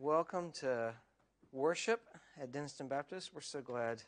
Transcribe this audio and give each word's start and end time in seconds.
welcome 0.00 0.52
to 0.52 0.94
worship 1.50 2.00
at 2.40 2.52
Dennistoun 2.52 2.88
Baptist. 2.88 3.34
We're 3.34 3.40
so 3.40 3.60
glad 3.60 4.00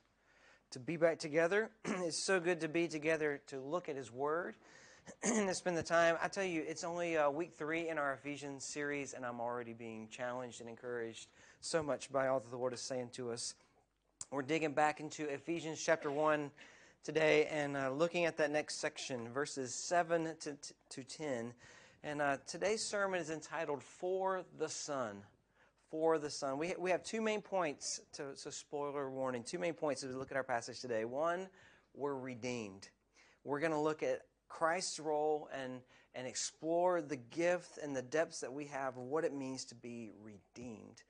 to 0.71 0.79
be 0.79 0.97
back 0.97 1.19
together. 1.19 1.69
it's 1.85 2.25
so 2.25 2.39
good 2.39 2.61
to 2.61 2.69
be 2.69 2.87
together 2.87 3.41
to 3.49 3.59
look 3.59 3.89
at 3.89 3.97
His 3.97 4.13
Word 4.13 4.55
and 5.25 5.49
to 5.49 5.55
spend 5.55 5.77
the 5.77 5.83
time. 5.83 6.17
I 6.23 6.29
tell 6.29 6.45
you, 6.45 6.63
it's 6.65 6.85
only 6.85 7.17
uh, 7.17 7.29
week 7.29 7.55
three 7.59 7.89
in 7.89 7.99
our 7.99 8.13
Ephesians 8.13 8.65
series, 8.65 9.15
and 9.15 9.27
I'm 9.27 9.41
already 9.41 9.73
being 9.73 10.07
challenged 10.09 10.61
and 10.61 10.71
encouraged 10.71 11.27
so 11.61 11.83
much 11.83 12.13
by 12.13 12.29
all 12.29 12.39
that 12.39 12.51
the 12.51 12.57
Lord 12.57 12.73
is 12.73 12.83
saying 12.83 13.11
to 13.15 13.33
us. 13.33 13.55
We're 14.31 14.43
digging 14.43 14.75
back 14.75 15.01
into 15.01 15.25
Ephesians 15.25 15.83
chapter 15.85 16.13
1 16.13 16.53
today 17.03 17.49
and 17.51 17.77
uh, 17.77 17.91
looking 17.91 18.27
at 18.27 18.37
that 18.37 18.53
next 18.53 18.81
section, 18.81 19.29
verses 19.31 19.75
7 19.89 20.37
to, 20.43 20.57
to 20.91 21.03
10. 21.03 21.53
And 22.05 22.23
uh, 22.23 22.37
today's 22.47 22.89
sermon 22.89 23.19
is 23.19 23.29
entitled 23.29 23.83
For 23.83 24.45
the 24.57 24.69
Son 24.69 25.23
for 25.91 26.19
the 26.19 26.31
Son. 26.31 26.59
We, 26.59 26.75
we 26.79 26.91
have 26.91 27.03
two 27.03 27.21
main 27.21 27.43
points, 27.43 28.01
to, 28.13 28.37
so 28.37 28.51
spoiler 28.51 29.11
warning, 29.11 29.43
two 29.43 29.59
main 29.59 29.75
points 29.75 30.03
as 30.03 30.11
we 30.11 30.17
look 30.17 30.31
at 30.31 30.37
our 30.37 30.45
passage 30.45 30.81
today. 30.81 31.05
One, 31.05 31.49
we're 31.95 32.17
redeemed. 32.17 32.89
We're 33.45 33.61
going 33.61 33.73
to 33.73 33.79
look 33.79 34.03
at 34.03 34.23
Christ's 34.49 35.01
role 35.01 35.49
and, 35.53 35.81
and 36.15 36.27
explore 36.27 37.03
the 37.03 37.17
gift 37.17 37.79
and 37.83 37.95
the 37.95 38.03
depths 38.03 38.41
that 38.41 38.53
we 38.53 38.67
have 38.67 38.97
of 38.97 39.05
what 39.05 39.25
it 39.25 39.35
means 39.35 39.65
to 39.67 39.75
be 39.75 40.11
redeemed. 40.23 41.03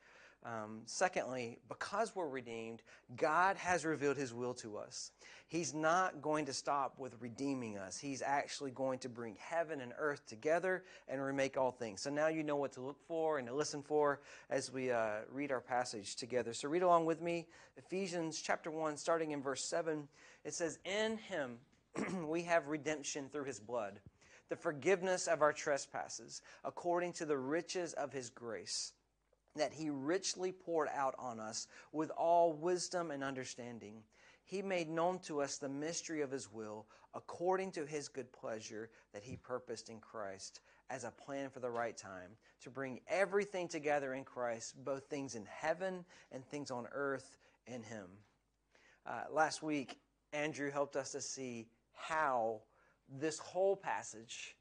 Um, 0.42 0.80
secondly, 0.86 1.58
because 1.68 2.16
we're 2.16 2.28
redeemed, 2.28 2.80
God 3.14 3.56
has 3.58 3.84
revealed 3.84 4.16
His 4.16 4.32
will 4.32 4.54
to 4.54 4.78
us. 4.78 5.10
He's 5.48 5.74
not 5.74 6.22
going 6.22 6.46
to 6.46 6.52
stop 6.54 6.98
with 6.98 7.14
redeeming 7.20 7.76
us. 7.76 7.98
He's 7.98 8.22
actually 8.22 8.70
going 8.70 9.00
to 9.00 9.10
bring 9.10 9.36
heaven 9.38 9.82
and 9.82 9.92
earth 9.98 10.24
together 10.26 10.84
and 11.08 11.22
remake 11.22 11.58
all 11.58 11.72
things. 11.72 12.00
So 12.00 12.08
now 12.08 12.28
you 12.28 12.42
know 12.42 12.56
what 12.56 12.72
to 12.74 12.80
look 12.80 12.98
for 13.06 13.38
and 13.38 13.48
to 13.48 13.54
listen 13.54 13.82
for 13.82 14.20
as 14.48 14.72
we 14.72 14.90
uh, 14.90 15.16
read 15.30 15.52
our 15.52 15.60
passage 15.60 16.16
together. 16.16 16.54
So 16.54 16.68
read 16.68 16.82
along 16.82 17.04
with 17.04 17.20
me 17.20 17.46
Ephesians 17.76 18.40
chapter 18.40 18.70
1, 18.70 18.96
starting 18.96 19.32
in 19.32 19.42
verse 19.42 19.64
7. 19.64 20.08
It 20.44 20.54
says, 20.54 20.78
In 20.86 21.18
Him 21.18 21.58
we 22.28 22.44
have 22.44 22.68
redemption 22.68 23.28
through 23.30 23.44
His 23.44 23.60
blood, 23.60 24.00
the 24.48 24.56
forgiveness 24.56 25.26
of 25.26 25.42
our 25.42 25.52
trespasses, 25.52 26.40
according 26.64 27.12
to 27.14 27.26
the 27.26 27.36
riches 27.36 27.92
of 27.92 28.12
His 28.12 28.30
grace 28.30 28.92
that 29.56 29.72
he 29.72 29.90
richly 29.90 30.52
poured 30.52 30.88
out 30.94 31.14
on 31.18 31.40
us 31.40 31.66
with 31.92 32.10
all 32.10 32.52
wisdom 32.52 33.10
and 33.10 33.24
understanding. 33.24 34.02
He 34.44 34.62
made 34.62 34.88
known 34.88 35.18
to 35.20 35.40
us 35.40 35.58
the 35.58 35.68
mystery 35.68 36.22
of 36.22 36.30
his 36.30 36.50
will 36.52 36.86
according 37.14 37.72
to 37.72 37.86
his 37.86 38.08
good 38.08 38.32
pleasure 38.32 38.90
that 39.12 39.22
he 39.22 39.36
purposed 39.36 39.88
in 39.88 39.98
Christ 39.98 40.60
as 40.90 41.04
a 41.04 41.10
plan 41.10 41.50
for 41.50 41.60
the 41.60 41.70
right 41.70 41.96
time 41.96 42.30
to 42.62 42.70
bring 42.70 43.00
everything 43.08 43.68
together 43.68 44.14
in 44.14 44.24
Christ, 44.24 44.74
both 44.84 45.04
things 45.04 45.34
in 45.34 45.44
heaven 45.46 46.04
and 46.32 46.44
things 46.44 46.70
on 46.70 46.86
earth 46.92 47.36
in 47.66 47.82
him. 47.82 48.06
Uh, 49.06 49.22
last 49.32 49.62
week, 49.62 49.98
Andrew 50.32 50.70
helped 50.70 50.96
us 50.96 51.12
to 51.12 51.20
see 51.20 51.66
how 51.92 52.60
this 53.08 53.38
whole 53.38 53.76
passage 53.76 54.56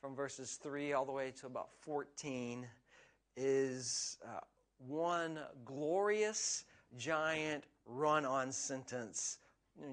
from 0.00 0.14
verses 0.14 0.58
3 0.62 0.92
all 0.92 1.04
the 1.04 1.12
way 1.12 1.32
to 1.40 1.46
about 1.46 1.68
14 1.80 2.66
is 3.36 4.18
uh, 4.24 4.40
one 4.78 5.38
glorious, 5.64 6.64
giant 6.96 7.64
run 7.86 8.24
on 8.24 8.52
sentence, 8.52 9.38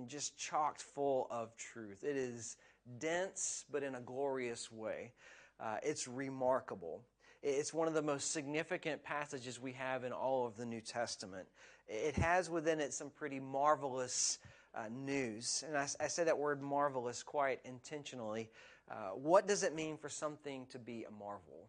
just 0.08 0.38
chocked 0.38 0.82
full 0.82 1.28
of 1.32 1.56
truth. 1.58 2.04
It 2.04 2.16
is 2.16 2.58
dense, 3.00 3.66
but 3.72 3.84
in 3.84 3.96
a 3.96 4.02
glorious 4.02 4.72
way. 4.72 5.12
Uh, 5.60 5.78
it's 5.84 6.08
remarkable. 6.08 7.02
It's 7.44 7.74
one 7.74 7.88
of 7.88 7.94
the 7.94 8.02
most 8.02 8.32
significant 8.32 9.04
passages 9.04 9.60
we 9.60 9.72
have 9.74 10.04
in 10.04 10.12
all 10.12 10.46
of 10.46 10.58
the 10.58 10.66
New 10.66 10.82
Testament. 10.82 11.48
It 11.88 12.16
has 12.16 12.50
within 12.50 12.80
it 12.80 12.94
some 12.94 13.10
pretty 13.10 13.40
marvelous 13.40 14.40
uh, 14.76 14.84
news. 14.92 15.64
And 15.68 15.78
I, 15.78 15.88
I, 16.00 16.08
say 16.08 16.24
that 16.24 16.38
word 16.38 16.62
marvelous 16.62 17.24
quite 17.24 17.60
intentionally. 17.66 18.50
Uh, 18.90 19.10
what 19.16 19.48
does 19.48 19.64
it 19.64 19.76
mean 19.76 19.98
for 19.98 20.08
something 20.08 20.66
to 20.68 20.80
be 20.80 21.04
a 21.04 21.12
marvel? 21.12 21.68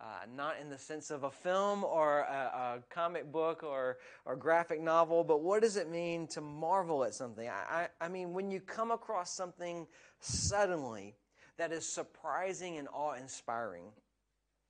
Uh, 0.00 0.24
not 0.36 0.54
in 0.60 0.70
the 0.70 0.78
sense 0.78 1.10
of 1.10 1.24
a 1.24 1.30
film 1.30 1.82
or 1.82 2.20
a, 2.20 2.78
a, 2.78 2.78
comic 2.88 3.32
book 3.32 3.64
or, 3.64 3.98
or 4.24 4.36
graphic 4.36 4.80
novel, 4.80 5.24
but 5.24 5.42
what 5.42 5.60
does 5.60 5.76
it 5.76 5.90
mean 5.90 6.24
to 6.28 6.40
marvel 6.40 7.02
at 7.02 7.12
something? 7.12 7.48
I, 7.48 7.88
I, 8.00 8.06
I 8.06 8.08
mean, 8.08 8.32
when 8.32 8.48
you 8.48 8.60
come 8.60 8.92
across 8.92 9.32
something 9.32 9.88
suddenly 10.20 11.16
that 11.58 11.72
is 11.72 11.84
surprising 11.84 12.78
and 12.78 12.88
awe 12.92 13.14
inspiring. 13.14 13.84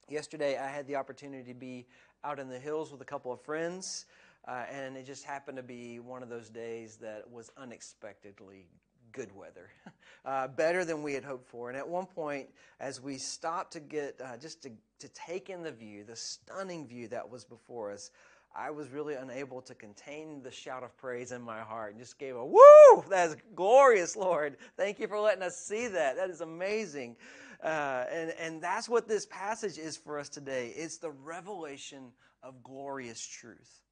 Yesterday, 0.08 0.56
I 0.56 0.68
had 0.68 0.86
the 0.86 0.96
opportunity 0.96 1.52
to 1.52 1.58
be 1.58 1.86
out 2.24 2.38
in 2.38 2.48
the 2.48 2.58
hills 2.58 2.90
with 2.90 3.02
a 3.02 3.04
couple 3.04 3.30
of 3.30 3.40
friends, 3.42 4.06
uh, 4.46 4.64
and 4.70 4.96
it 4.96 5.06
just 5.06 5.24
happened 5.24 5.58
to 5.58 5.62
be 5.62 6.00
one 6.00 6.22
of 6.22 6.30
those 6.30 6.48
days 6.48 6.96
that 6.96 7.30
was 7.30 7.52
unexpectedly 7.58 8.66
good 9.12 9.34
weather, 9.36 9.70
uh, 10.24 10.48
better 10.48 10.84
than 10.84 11.02
we 11.02 11.12
had 11.12 11.24
hoped 11.24 11.46
for. 11.46 11.68
And 11.68 11.78
at 11.78 11.86
one 11.86 12.06
point, 12.06 12.48
as 12.80 13.02
we 13.02 13.18
stopped 13.18 13.74
to 13.74 13.80
get 13.80 14.18
uh, 14.24 14.38
just 14.38 14.62
to, 14.62 14.70
to 15.00 15.08
take 15.08 15.50
in 15.50 15.62
the 15.62 15.72
view, 15.72 16.04
the 16.04 16.16
stunning 16.16 16.86
view 16.86 17.08
that 17.08 17.28
was 17.28 17.44
before 17.44 17.92
us, 17.92 18.10
I 18.56 18.70
was 18.70 18.88
really 18.88 19.14
unable 19.14 19.60
to 19.62 19.74
contain 19.74 20.42
the 20.42 20.50
shout 20.50 20.82
of 20.82 20.96
praise 20.96 21.32
in 21.32 21.42
my 21.42 21.60
heart 21.60 21.92
and 21.92 22.00
just 22.00 22.18
gave 22.18 22.34
a 22.34 22.44
woo! 22.44 23.04
That 23.08 23.30
is 23.30 23.36
glorious, 23.54 24.16
Lord. 24.16 24.56
Thank 24.76 24.98
you 24.98 25.06
for 25.06 25.20
letting 25.20 25.42
us 25.42 25.56
see 25.56 25.86
that. 25.88 26.16
That 26.16 26.30
is 26.30 26.40
amazing. 26.40 27.16
Uh, 27.62 28.04
and, 28.10 28.30
and 28.38 28.62
that's 28.62 28.88
what 28.88 29.06
this 29.06 29.26
passage 29.26 29.78
is 29.78 29.96
for 29.96 30.18
us 30.18 30.28
today. 30.28 30.72
It's 30.74 30.98
the 30.98 31.10
revelation 31.10 32.12
of 32.42 32.62
glorious 32.62 33.24
truth. 33.24 33.82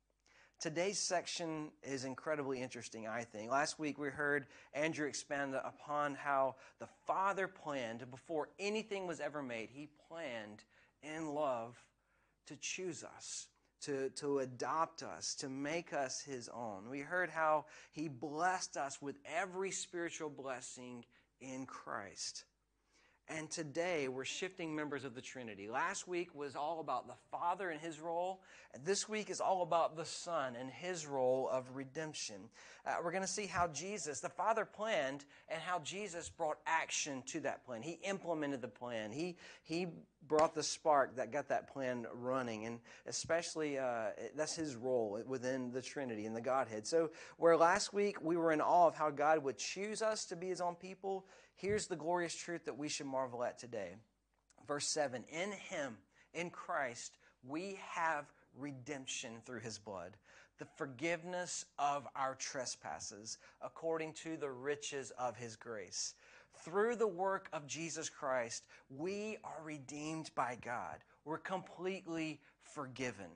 Today's 0.58 0.98
section 0.98 1.70
is 1.82 2.04
incredibly 2.04 2.62
interesting, 2.62 3.06
I 3.06 3.24
think. 3.24 3.50
Last 3.50 3.78
week 3.78 3.98
we 3.98 4.08
heard 4.08 4.46
Andrew 4.72 5.06
expand 5.06 5.54
upon 5.54 6.14
how 6.14 6.54
the 6.78 6.88
Father 7.06 7.46
planned, 7.46 8.10
before 8.10 8.48
anything 8.58 9.06
was 9.06 9.20
ever 9.20 9.42
made, 9.42 9.68
He 9.70 9.90
planned 10.08 10.64
in 11.02 11.34
love 11.34 11.76
to 12.46 12.56
choose 12.56 13.04
us, 13.04 13.48
to, 13.82 14.10
to 14.10 14.40
adopt 14.40 15.02
us, 15.02 15.34
to 15.36 15.48
make 15.48 15.92
us 15.92 16.20
His 16.20 16.48
own. 16.48 16.88
We 16.90 17.00
heard 17.00 17.30
how 17.30 17.66
He 17.92 18.08
blessed 18.08 18.76
us 18.76 19.00
with 19.00 19.16
every 19.24 19.70
spiritual 19.70 20.30
blessing 20.30 21.04
in 21.40 21.66
Christ. 21.66 22.44
And 23.28 23.50
today 23.50 24.06
we're 24.06 24.24
shifting 24.24 24.76
members 24.76 25.04
of 25.04 25.16
the 25.16 25.20
Trinity. 25.20 25.68
Last 25.68 26.06
week 26.06 26.32
was 26.32 26.54
all 26.54 26.78
about 26.78 27.08
the 27.08 27.16
Father 27.32 27.70
and 27.70 27.80
his 27.80 27.98
role, 27.98 28.40
and 28.72 28.84
this 28.84 29.08
week 29.08 29.30
is 29.30 29.40
all 29.40 29.62
about 29.62 29.96
the 29.96 30.04
Son 30.04 30.54
and 30.54 30.70
his 30.70 31.06
role 31.06 31.48
of 31.50 31.64
redemption. 31.74 32.36
Uh, 32.86 32.94
we're 33.02 33.10
going 33.10 33.24
to 33.24 33.28
see 33.28 33.46
how 33.46 33.66
Jesus, 33.66 34.20
the 34.20 34.28
Father 34.28 34.64
planned, 34.64 35.24
and 35.48 35.60
how 35.60 35.80
Jesus 35.80 36.28
brought 36.28 36.58
action 36.66 37.20
to 37.26 37.40
that 37.40 37.66
plan. 37.66 37.82
He 37.82 37.98
implemented 38.04 38.62
the 38.62 38.68
plan. 38.68 39.10
He 39.10 39.36
he 39.64 39.88
brought 40.28 40.54
the 40.54 40.62
spark 40.62 41.16
that 41.16 41.32
got 41.32 41.48
that 41.48 41.72
plan 41.72 42.06
running, 42.14 42.66
and 42.66 42.78
especially 43.06 43.76
uh, 43.76 44.10
that's 44.36 44.54
his 44.54 44.76
role 44.76 45.20
within 45.26 45.72
the 45.72 45.82
Trinity 45.82 46.26
and 46.26 46.36
the 46.36 46.40
Godhead. 46.40 46.86
So 46.86 47.10
where 47.38 47.56
last 47.56 47.92
week 47.92 48.22
we 48.22 48.36
were 48.36 48.52
in 48.52 48.60
awe 48.60 48.86
of 48.86 48.94
how 48.94 49.10
God 49.10 49.42
would 49.42 49.58
choose 49.58 50.00
us 50.00 50.26
to 50.26 50.36
be 50.36 50.46
His 50.46 50.60
own 50.60 50.76
people 50.76 51.26
Here's 51.56 51.86
the 51.86 51.96
glorious 51.96 52.34
truth 52.34 52.66
that 52.66 52.76
we 52.76 52.88
should 52.88 53.06
marvel 53.06 53.42
at 53.42 53.58
today. 53.58 53.96
Verse 54.68 54.86
7 54.88 55.24
In 55.30 55.52
Him, 55.52 55.96
in 56.34 56.50
Christ, 56.50 57.16
we 57.48 57.78
have 57.90 58.26
redemption 58.58 59.38
through 59.44 59.60
His 59.60 59.78
blood, 59.78 60.18
the 60.58 60.66
forgiveness 60.76 61.64
of 61.78 62.06
our 62.14 62.34
trespasses, 62.34 63.38
according 63.62 64.12
to 64.14 64.36
the 64.36 64.50
riches 64.50 65.12
of 65.18 65.36
His 65.36 65.56
grace. 65.56 66.14
Through 66.62 66.96
the 66.96 67.06
work 67.06 67.48
of 67.54 67.66
Jesus 67.66 68.10
Christ, 68.10 68.64
we 68.90 69.38
are 69.42 69.62
redeemed 69.64 70.30
by 70.34 70.58
God. 70.62 70.98
We're 71.24 71.38
completely 71.38 72.40
forgiven. 72.62 73.30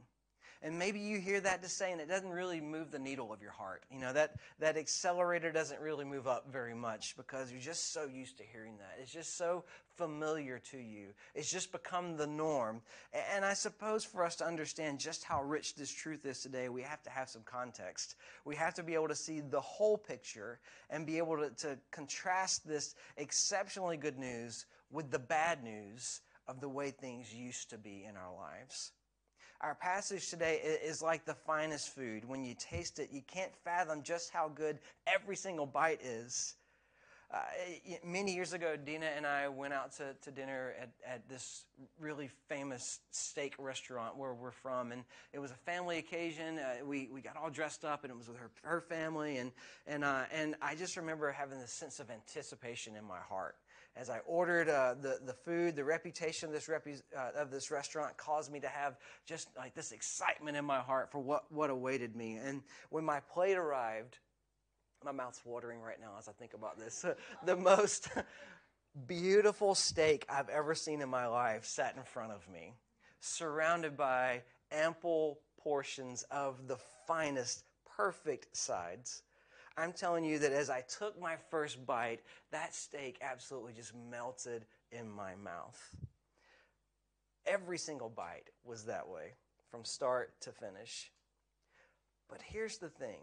And 0.63 0.79
maybe 0.79 1.01
you 1.01 1.19
hear 1.19 1.41
that 1.41 1.63
to 1.63 1.71
say, 1.71 1.91
and 1.91 2.01
it 2.03 2.09
doesn't 2.09 2.29
really 2.29 2.61
move 2.61 2.91
the 2.91 2.99
needle 2.99 3.33
of 3.33 3.41
your 3.41 3.51
heart. 3.51 3.83
You 3.91 3.99
know, 3.99 4.13
that, 4.13 4.37
that 4.59 4.77
accelerator 4.77 5.51
doesn't 5.53 5.81
really 5.81 6.05
move 6.05 6.27
up 6.27 6.53
very 6.53 6.75
much 6.75 7.17
because 7.17 7.51
you're 7.51 7.63
just 7.63 7.95
so 7.95 8.05
used 8.05 8.37
to 8.39 8.45
hearing 8.45 8.77
that. 8.77 8.99
It's 9.01 9.11
just 9.11 9.39
so 9.39 9.65
familiar 9.97 10.59
to 10.71 10.77
you. 10.77 11.09
It's 11.35 11.51
just 11.51 11.73
become 11.73 12.19
the 12.19 12.27
norm. 12.27 12.83
And 13.35 13.43
I 13.43 13.55
suppose 13.55 14.05
for 14.05 14.23
us 14.23 14.37
to 14.37 14.47
understand 14.47 14.99
just 14.99 15.25
how 15.25 15.43
rich 15.43 15.77
this 15.77 15.91
truth 15.91 16.27
is 16.27 16.41
today, 16.41 16.69
we 16.69 16.83
have 16.83 17.03
to 17.05 17.11
have 17.11 17.31
some 17.31 17.43
context. 17.47 18.17
We 18.45 18.55
have 18.57 18.75
to 18.75 18.83
be 18.83 18.93
able 18.93 19.09
to 19.09 19.17
see 19.17 19.41
the 19.41 19.61
whole 19.61 19.97
picture 19.97 20.61
and 20.91 21.07
be 21.07 21.17
able 21.17 21.39
to, 21.39 21.51
to 21.67 21.79
contrast 21.91 22.69
this 22.69 22.95
exceptionally 23.17 23.97
good 23.97 24.19
news 24.19 24.67
with 24.91 25.11
the 25.11 25.19
bad 25.19 25.65
news 25.65 26.21
of 26.47 26.61
the 26.61 26.69
way 26.69 26.91
things 26.91 27.33
used 27.33 27.71
to 27.71 27.79
be 27.79 28.05
in 28.07 28.17
our 28.17 28.35
lives. 28.35 28.93
Our 29.63 29.75
passage 29.75 30.31
today 30.31 30.57
is 30.83 31.03
like 31.03 31.27
the 31.27 31.35
finest 31.35 31.95
food. 31.95 32.27
When 32.27 32.43
you 32.43 32.55
taste 32.59 32.99
it, 32.99 33.11
you 33.13 33.21
can't 33.27 33.55
fathom 33.63 34.03
just 34.03 34.31
how 34.31 34.49
good 34.49 34.79
every 35.07 35.37
single 35.37 35.67
bite 35.67 36.01
is. 36.03 36.55
Uh, 37.31 37.43
many 38.03 38.35
years 38.35 38.55
ago, 38.55 38.75
Dina 38.75 39.05
and 39.15 39.27
I 39.27 39.49
went 39.49 39.75
out 39.75 39.93
to, 39.99 40.15
to 40.23 40.31
dinner 40.31 40.73
at, 40.81 40.89
at 41.07 41.29
this 41.29 41.65
really 42.01 42.31
famous 42.49 43.01
steak 43.11 43.55
restaurant 43.59 44.17
where 44.17 44.33
we're 44.33 44.51
from, 44.51 44.93
and 44.93 45.05
it 45.35 45.39
was 45.39 45.51
a 45.51 45.71
family 45.71 45.99
occasion. 45.99 46.59
Uh, 46.59 46.85
we, 46.87 47.11
we 47.13 47.21
got 47.21 47.37
all 47.37 47.51
dressed 47.51 47.85
up, 47.85 48.03
and 48.03 48.11
it 48.11 48.17
was 48.17 48.29
with 48.29 48.39
her, 48.39 48.51
her 48.63 48.81
family, 48.81 49.37
and, 49.37 49.53
and, 49.87 50.05
uh, 50.05 50.23
and 50.33 50.57
I 50.63 50.75
just 50.75 50.97
remember 50.97 51.31
having 51.31 51.61
this 51.61 51.71
sense 51.71 52.01
of 52.01 52.11
anticipation 52.11 52.97
in 52.97 53.05
my 53.05 53.21
heart. 53.29 53.57
As 53.97 54.09
I 54.09 54.19
ordered 54.21 54.69
uh, 54.69 54.95
the, 55.01 55.19
the 55.25 55.33
food, 55.33 55.77
the 55.77 55.85
reputation 55.85 56.49
of 56.49 56.55
this, 56.55 56.69
repu- 56.69 57.03
uh, 57.17 57.31
of 57.37 57.51
this 57.51 57.71
restaurant 57.71 58.17
caused 58.17 58.51
me 58.51 58.61
to 58.61 58.69
have 58.69 58.97
just 59.27 59.49
like 59.57 59.75
this 59.75 59.93
excitement 59.93 60.57
in 60.57 60.65
my 60.65 60.79
heart 60.79 61.11
for 61.11 61.19
what, 61.19 61.51
what 61.51 61.71
awaited 61.71 62.15
me. 62.15 62.37
And 62.37 62.63
when 62.91 63.05
my 63.05 63.21
plate 63.21 63.57
arrived, 63.57 64.19
my 65.05 65.13
mouth's 65.13 65.45
watering 65.45 65.81
right 65.81 66.01
now 66.01 66.13
as 66.19 66.29
I 66.29 66.33
think 66.33 66.55
about 66.55 66.79
this. 66.79 67.05
the 67.45 67.57
most 67.57 68.09
beautiful 69.07 69.75
steak 69.75 70.25
I've 70.29 70.49
ever 70.49 70.75
seen 70.75 71.01
in 71.01 71.09
my 71.09 71.27
life 71.27 71.65
sat 71.65 71.97
in 71.97 72.03
front 72.05 72.33
of 72.33 72.49
me, 72.49 72.75
surrounded 73.21 73.97
by 73.97 74.43
ample 74.71 75.41
portions 75.59 76.25
of 76.31 76.69
the 76.69 76.79
finest, 77.07 77.65
perfect 77.97 78.57
sides. 78.57 79.23
I'm 79.81 79.93
telling 79.93 80.25
you 80.25 80.39
that 80.41 80.53
as 80.53 80.69
I 80.69 80.83
took 80.83 81.19
my 81.21 81.37
first 81.51 81.87
bite, 81.87 82.21
that 82.53 82.75
steak 82.75 83.19
absolutely 83.23 83.73
just 83.73 83.93
melted 84.11 84.67
in 84.93 85.09
my 85.11 85.35
mouth. 85.35 85.97
Every 87.47 87.79
single 87.79 88.11
bite 88.11 88.51
was 88.63 88.85
that 88.85 89.09
way, 89.09 89.33
from 89.71 89.85
start 89.85 90.39
to 90.43 90.53
finish. 90.53 91.11
But 92.29 92.41
here's 92.43 92.77
the 92.77 92.91
thing 92.91 93.21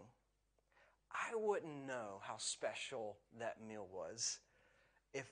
I 1.12 1.36
wouldn't 1.36 1.86
know 1.86 2.20
how 2.22 2.36
special 2.38 3.18
that 3.38 3.58
meal 3.66 3.86
was 3.92 4.40
if 5.14 5.26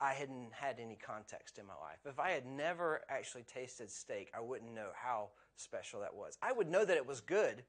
I 0.00 0.14
hadn't 0.14 0.52
had 0.52 0.80
any 0.80 0.96
context 0.96 1.58
in 1.58 1.66
my 1.66 1.74
life. 1.74 1.98
If 2.06 2.18
I 2.18 2.30
had 2.30 2.46
never 2.46 3.02
actually 3.10 3.42
tasted 3.42 3.90
steak, 3.90 4.30
I 4.34 4.40
wouldn't 4.40 4.74
know 4.74 4.88
how 4.94 5.28
special 5.56 6.00
that 6.00 6.14
was. 6.14 6.38
I 6.40 6.52
would 6.52 6.70
know 6.70 6.86
that 6.86 6.96
it 6.96 7.06
was 7.06 7.20
good, 7.20 7.64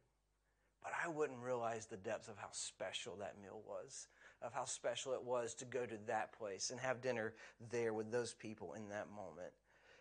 but 0.84 0.92
I 1.04 1.08
wouldn't 1.10 1.40
realize 1.40 1.86
the 1.86 1.98
depths 1.98 2.28
of 2.28 2.38
how 2.38 2.50
special 2.52 3.16
that 3.18 3.42
meal 3.42 3.62
was, 3.68 4.08
of 4.42 4.54
how 4.54 4.66
special 4.66 5.14
it 5.14 5.24
was 5.24 5.54
to 5.56 5.66
go 5.66 5.86
to 5.86 5.98
that 6.08 6.38
place 6.38 6.72
and 6.72 6.80
have 6.80 7.02
dinner 7.02 7.34
there 7.70 7.94
with 7.94 8.12
those 8.12 8.34
people 8.34 8.74
in 8.74 8.90
that 8.90 9.08
moment. 9.12 9.52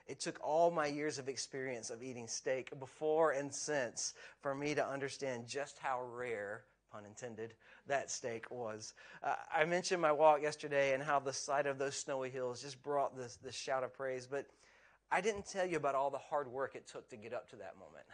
It 0.06 0.19
took 0.19 0.41
all 0.43 0.71
my 0.71 0.87
years 0.87 1.19
of 1.19 1.29
experience 1.29 1.91
of 1.91 2.03
eating 2.03 2.27
steak 2.27 2.77
before 2.81 3.32
and 3.32 3.55
since 3.55 4.15
for 4.41 4.55
me 4.55 4.75
to 4.75 4.85
understand 4.85 5.47
just 5.47 5.79
how 5.79 6.03
rare 6.03 6.65
pun 6.91 7.05
intended, 7.05 7.55
that 7.87 8.11
steak 8.11 8.50
was. 8.50 8.94
Uh, 9.23 9.35
I 9.55 9.65
mentioned 9.65 10.03
my 10.03 10.12
walk 10.12 10.43
yesterday 10.43 10.94
and 10.94 11.03
how 11.03 11.21
the 11.21 11.32
sight 11.32 11.67
of 11.67 11.79
those 11.79 11.97
snowy 11.97 12.31
hills 12.31 12.62
just 12.62 12.82
brought 12.82 13.17
this, 13.17 13.37
this 13.37 13.55
shout 13.55 13.85
of 13.85 13.94
praise, 13.94 14.27
but 14.27 14.47
I 15.11 15.21
didn't 15.21 15.47
tell 15.47 15.67
you 15.67 15.77
about 15.77 15.94
all 15.94 16.11
the 16.11 16.19
hard 16.19 16.49
work 16.49 16.75
it 16.75 16.87
took 16.87 17.09
to 17.11 17.17
get 17.17 17.32
up 17.32 17.49
to 17.50 17.56
that 17.56 17.79
moment. 17.79 18.06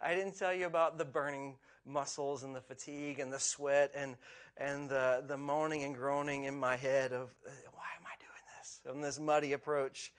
I 0.00 0.14
didn't 0.14 0.38
tell 0.38 0.52
you 0.52 0.66
about 0.66 0.98
the 0.98 1.04
burning 1.04 1.56
muscles 1.84 2.42
and 2.42 2.54
the 2.54 2.60
fatigue 2.60 3.20
and 3.20 3.32
the 3.32 3.38
sweat 3.38 3.92
and, 3.94 4.16
and 4.56 4.88
the, 4.88 5.24
the 5.26 5.36
moaning 5.36 5.84
and 5.84 5.94
groaning 5.94 6.44
in 6.44 6.58
my 6.58 6.76
head 6.76 7.12
of, 7.12 7.34
uh, 7.46 7.50
why 7.72 7.86
am 7.98 8.06
I 8.06 8.16
doing 8.18 8.44
this? 8.58 8.80
On 8.90 9.00
this 9.00 9.18
muddy 9.18 9.52
approach. 9.52 10.12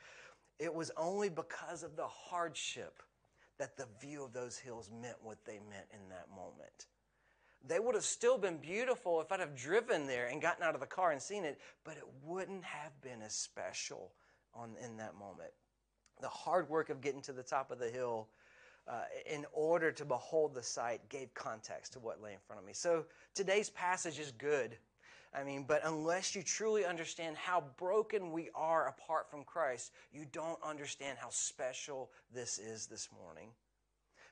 It 0.60 0.74
was 0.74 0.92
only 0.98 1.30
because 1.30 1.84
of 1.84 1.96
the 1.96 2.08
hardship 2.08 3.02
that 3.60 3.78
the 3.78 3.88
view 4.00 4.24
of 4.24 4.34
those 4.34 4.58
hills 4.58 4.90
meant 5.02 5.18
what 5.22 5.44
they 5.46 5.60
meant 5.70 5.88
in 5.92 6.10
that 6.10 6.28
moment. 6.30 6.88
They 7.68 7.80
would 7.80 7.96
have 7.96 8.04
still 8.04 8.38
been 8.38 8.58
beautiful 8.58 9.20
if 9.20 9.32
I'd 9.32 9.40
have 9.40 9.56
driven 9.56 10.08
there 10.08 10.28
and 10.28 10.42
gotten 10.42 10.64
out 10.64 10.76
of 10.76 10.80
the 10.80 10.88
car 10.88 11.12
and 11.12 11.22
seen 11.22 11.44
it, 11.44 11.60
but 11.84 11.98
it 11.98 12.04
wouldn't 12.24 12.64
have 12.64 13.00
been 13.02 13.22
as 13.22 13.34
special 13.34 14.12
on, 14.54 14.76
in 14.84 14.98
that 14.98 15.16
moment. 15.16 15.52
The 16.22 16.30
hard 16.30 16.70
work 16.70 16.90
of 16.90 17.02
getting 17.02 17.22
to 17.24 17.34
the 17.34 17.44
top 17.44 17.72
of 17.72 17.80
the 17.80 17.90
hill 17.90 18.28
uh, 18.90 19.02
in 19.26 19.46
order 19.52 19.92
to 19.92 20.06
behold 20.06 20.54
the 20.54 20.64
sight 20.64 21.02
gave 21.10 21.34
context 21.34 21.94
to 21.94 22.00
what 22.00 22.22
lay 22.22 22.34
in 22.34 22.40
front 22.48 22.60
of 22.62 22.66
me. 22.66 22.74
So 22.74 23.06
today's 23.36 23.70
passage 23.70 24.20
is 24.20 24.32
good. 24.32 24.78
I 25.34 25.44
mean, 25.44 25.66
but 25.68 25.82
unless 25.84 26.36
you 26.36 26.42
truly 26.42 26.86
understand 26.86 27.36
how 27.36 27.64
broken 27.78 28.32
we 28.32 28.50
are 28.56 28.88
apart 28.88 29.30
from 29.30 29.44
Christ, 29.44 29.92
you 30.12 30.26
don't 30.32 30.60
understand 30.64 31.18
how 31.20 31.30
special 31.30 32.12
this 32.34 32.60
is 32.60 32.88
this 32.88 33.10
morning. 33.22 33.50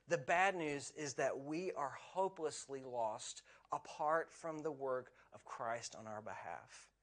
The 0.07 0.17
bad 0.17 0.55
news 0.55 0.93
is 0.95 1.15
that 1.15 1.37
we 1.37 1.71
are 1.73 1.93
hopelessly 1.99 2.83
lost 2.83 3.41
apart 3.71 4.31
from 4.31 4.59
the 4.59 4.71
work 4.71 5.11
of 5.33 5.43
Christ 5.43 5.95
on 5.99 6.07
our 6.07 6.21
behalf. 6.21 6.94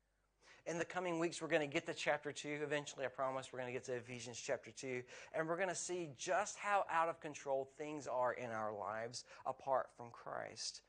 In 0.65 0.79
the 0.79 0.85
coming 0.85 1.19
weeks, 1.19 1.43
we're 1.43 1.49
going 1.49 1.69
to 1.69 1.73
get 1.73 1.87
to 1.87 1.95
chapter 1.95 2.31
2. 2.31 2.61
Eventually, 2.63 3.05
I 3.05 3.09
promise, 3.09 3.53
we're 3.53 3.59
going 3.59 3.73
to 3.73 3.73
get 3.73 3.85
to 3.87 3.95
Ephesians 3.95 4.41
chapter 4.41 4.71
2. 4.71 5.03
And 5.35 5.49
we're 5.49 5.57
going 5.57 5.69
to 5.69 5.75
see 5.75 6.11
just 6.17 6.57
how 6.57 6.85
out 6.89 7.09
of 7.09 7.21
control 7.21 7.69
things 7.77 8.07
are 8.07 8.35
in 8.35 8.51
our 8.51 8.73
lives 8.73 9.25
apart 9.45 9.89
from 9.97 10.11
Christ. 10.13 10.83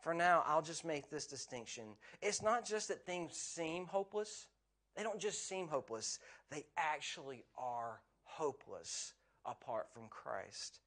For 0.00 0.12
now, 0.12 0.44
I'll 0.46 0.62
just 0.62 0.84
make 0.84 1.08
this 1.08 1.26
distinction. 1.26 1.84
It's 2.20 2.42
not 2.42 2.66
just 2.66 2.88
that 2.88 3.06
things 3.06 3.32
seem 3.34 3.86
hopeless, 3.86 4.46
they 4.94 5.02
don't 5.02 5.18
just 5.18 5.48
seem 5.48 5.68
hopeless, 5.68 6.18
they 6.50 6.64
actually 6.76 7.44
are 7.56 8.00
hopeless 8.24 9.14
apart 9.46 9.86
from 9.92 10.08
Christ. 10.10 10.80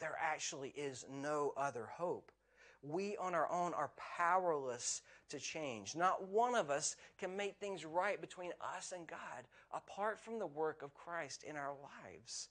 There 0.00 0.16
actually 0.20 0.70
is 0.70 1.04
no 1.10 1.52
other 1.56 1.86
hope. 1.92 2.32
We 2.82 3.16
on 3.16 3.34
our 3.34 3.50
own 3.50 3.74
are 3.74 3.90
powerless 4.16 5.02
to 5.30 5.38
change. 5.38 5.96
Not 5.96 6.28
one 6.28 6.54
of 6.54 6.70
us 6.70 6.96
can 7.18 7.36
make 7.36 7.56
things 7.56 7.84
right 7.84 8.20
between 8.20 8.52
us 8.76 8.92
and 8.92 9.06
God 9.06 9.46
apart 9.72 10.20
from 10.20 10.38
the 10.38 10.46
work 10.46 10.82
of 10.82 10.94
Christ 10.94 11.44
in 11.44 11.56
our 11.56 11.74
lives. 12.04 12.48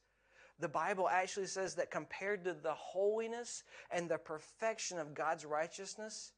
The 0.60 0.68
Bible 0.68 1.08
actually 1.08 1.46
says 1.46 1.76
that 1.76 1.92
compared 1.92 2.44
to 2.44 2.54
the 2.54 2.74
holiness 2.74 3.64
and 3.92 4.10
the 4.10 4.18
perfection 4.18 4.98
of 4.98 5.14
God's 5.14 5.46
righteousness, 5.46 6.34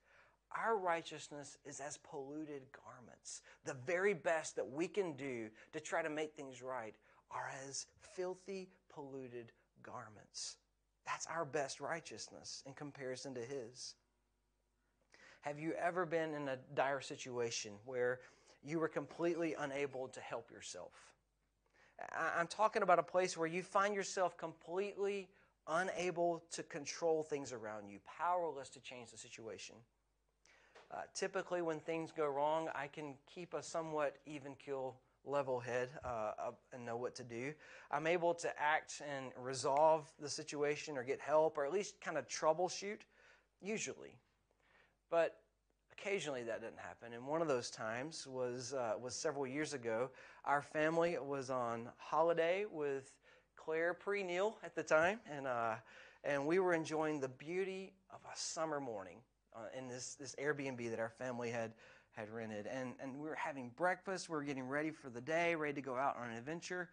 our 0.56 0.78
righteousness 0.78 1.58
is 1.66 1.80
as 1.80 1.98
polluted 1.98 2.64
garments. 2.86 3.42
The 3.66 3.76
very 3.86 4.14
best 4.14 4.56
that 4.56 4.70
we 4.70 4.88
can 4.88 5.14
do 5.16 5.50
to 5.74 5.80
try 5.80 6.02
to 6.02 6.10
make 6.10 6.34
things 6.34 6.62
right 6.62 6.96
are 7.32 7.52
as 7.68 7.86
filthy, 8.16 8.70
polluted 8.94 9.52
garments. 9.84 10.58
That's 11.06 11.28
our 11.28 11.46
best 11.46 11.80
righteousness 11.80 12.64
in 12.66 12.74
comparison 12.74 13.34
to 13.36 13.42
His. 13.42 13.96
Have 15.42 15.60
you 15.60 15.74
ever 15.74 16.06
been 16.06 16.34
in 16.34 16.50
a 16.50 16.58
dire 16.76 17.02
situation 17.02 17.74
where 17.86 18.20
you 18.64 18.80
were 18.80 18.90
completely 18.90 19.56
unable 19.58 20.08
to 20.10 20.20
help 20.20 20.52
yourself? 20.52 20.92
I'm 22.18 22.48
talking 22.48 22.82
about 22.82 23.00
a 23.00 23.04
place 23.04 23.38
where 23.38 23.48
you 23.48 23.64
find 23.64 23.94
yourself 23.94 24.38
completely 24.38 25.30
unable 25.68 26.44
to 26.52 26.64
control 26.64 27.24
things 27.24 27.54
around 27.54 27.90
you, 27.90 28.00
powerless 28.06 28.70
to 28.70 28.80
change 28.80 29.12
the 29.12 29.18
situation. 29.18 29.76
Uh, 30.92 31.02
typically, 31.14 31.62
when 31.62 31.80
things 31.80 32.12
go 32.12 32.28
wrong, 32.28 32.70
I 32.74 32.88
can 32.88 33.14
keep 33.34 33.54
a 33.54 33.62
somewhat 33.62 34.18
even 34.26 34.56
keel 34.56 34.96
level 35.26 35.60
head 35.60 35.90
uh, 36.04 36.52
and 36.74 36.86
know 36.86 36.98
what 36.98 37.16
to 37.16 37.24
do. 37.24 37.54
I'm 37.92 38.08
able 38.08 38.34
to 38.36 38.50
act 38.60 39.02
and 39.10 39.32
resolve 39.38 40.12
the 40.20 40.30
situation 40.30 40.98
or 40.98 41.04
get 41.04 41.20
help 41.20 41.58
or 41.58 41.66
at 41.66 41.74
least 41.74 42.02
kind 42.02 42.18
of 42.18 42.28
troubleshoot, 42.28 43.02
usually. 43.62 44.18
But 45.10 45.38
occasionally 46.00 46.44
that 46.44 46.62
doesn't 46.62 46.80
happen. 46.80 47.14
And 47.14 47.28
one 47.28 47.42
of 47.42 47.48
those 47.48 47.70
times 47.70 48.26
was, 48.26 48.74
uh, 48.74 48.94
was 49.02 49.16
several 49.16 49.46
years 49.46 49.74
ago. 49.74 50.10
Our 50.46 50.62
family 50.62 51.18
was 51.22 51.50
on 51.50 51.90
holiday 51.98 52.66
with 52.72 53.14
Claire 53.56 53.94
Pre-Neal 53.94 54.58
at 54.64 54.76
the 54.76 54.84
time, 54.84 55.20
and, 55.30 55.46
uh, 55.46 55.76
and 56.24 56.46
we 56.46 56.60
were 56.60 56.74
enjoying 56.74 57.20
the 57.20 57.28
beauty 57.28 57.94
of 58.12 58.20
a 58.26 58.36
summer 58.36 58.80
morning 58.80 59.18
uh, 59.56 59.78
in 59.78 59.88
this, 59.88 60.16
this 60.16 60.36
Airbnb 60.42 60.90
that 60.90 61.00
our 61.00 61.10
family 61.10 61.50
had, 61.50 61.74
had 62.20 62.30
rented. 62.30 62.68
And, 62.68 62.94
and 63.02 63.16
we 63.16 63.28
were 63.30 63.36
having 63.36 63.72
breakfast, 63.78 64.30
we 64.30 64.36
were 64.36 64.44
getting 64.44 64.68
ready 64.68 64.92
for 64.92 65.10
the 65.10 65.22
day, 65.22 65.56
ready 65.56 65.74
to 65.76 65.82
go 65.82 65.96
out 65.96 66.18
on 66.18 66.30
an 66.30 66.38
adventure. 66.38 66.90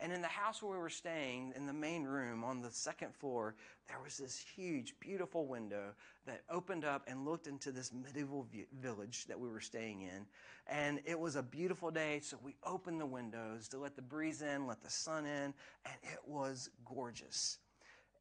And 0.00 0.12
in 0.12 0.22
the 0.22 0.28
house 0.28 0.62
where 0.62 0.70
we 0.70 0.78
were 0.78 0.88
staying, 0.88 1.52
in 1.56 1.66
the 1.66 1.72
main 1.72 2.04
room 2.04 2.44
on 2.44 2.62
the 2.62 2.70
second 2.70 3.12
floor, 3.16 3.56
there 3.88 3.98
was 4.02 4.16
this 4.16 4.38
huge, 4.38 4.94
beautiful 5.00 5.46
window 5.46 5.90
that 6.24 6.42
opened 6.48 6.84
up 6.84 7.02
and 7.08 7.24
looked 7.24 7.48
into 7.48 7.72
this 7.72 7.92
medieval 7.92 8.46
village 8.80 9.26
that 9.26 9.38
we 9.38 9.48
were 9.48 9.60
staying 9.60 10.02
in. 10.02 10.24
And 10.68 11.00
it 11.04 11.18
was 11.18 11.34
a 11.34 11.42
beautiful 11.42 11.90
day, 11.90 12.20
so 12.22 12.38
we 12.44 12.54
opened 12.62 13.00
the 13.00 13.06
windows 13.06 13.66
to 13.68 13.78
let 13.78 13.96
the 13.96 14.02
breeze 14.02 14.40
in, 14.40 14.68
let 14.68 14.80
the 14.84 14.90
sun 14.90 15.26
in, 15.26 15.52
and 15.84 15.96
it 16.04 16.20
was 16.24 16.70
gorgeous. 16.84 17.58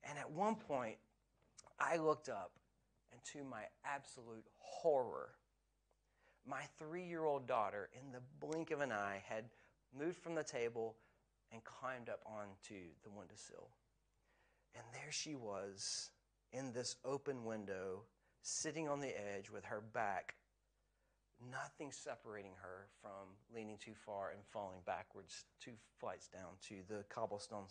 And 0.09 0.17
at 0.17 0.31
one 0.31 0.55
point, 0.55 0.97
I 1.79 1.97
looked 1.97 2.27
up, 2.27 2.53
and 3.11 3.21
to 3.33 3.47
my 3.47 3.65
absolute 3.85 4.45
horror, 4.57 5.29
my 6.49 6.61
three 6.79 7.03
year 7.05 7.25
old 7.25 7.47
daughter, 7.47 7.89
in 7.93 8.11
the 8.11 8.21
blink 8.45 8.71
of 8.71 8.81
an 8.81 8.91
eye, 8.91 9.21
had 9.27 9.45
moved 9.97 10.17
from 10.17 10.35
the 10.35 10.43
table 10.43 10.95
and 11.51 11.63
climbed 11.63 12.09
up 12.09 12.21
onto 12.25 12.75
the 13.03 13.09
windowsill. 13.09 13.69
And 14.75 14.83
there 14.93 15.11
she 15.11 15.35
was 15.35 16.11
in 16.53 16.73
this 16.73 16.95
open 17.03 17.45
window, 17.45 18.03
sitting 18.41 18.87
on 18.87 18.99
the 18.99 19.13
edge 19.35 19.49
with 19.49 19.65
her 19.65 19.81
back 19.93 20.35
nothing 21.51 21.91
separating 21.91 22.53
her 22.61 22.87
from 23.01 23.35
leaning 23.53 23.77
too 23.77 23.93
far 24.05 24.31
and 24.31 24.39
falling 24.51 24.79
backwards 24.85 25.45
two 25.61 25.73
flights 25.99 26.27
down 26.27 26.53
to 26.67 26.75
the 26.87 27.03
cobblestone 27.09 27.65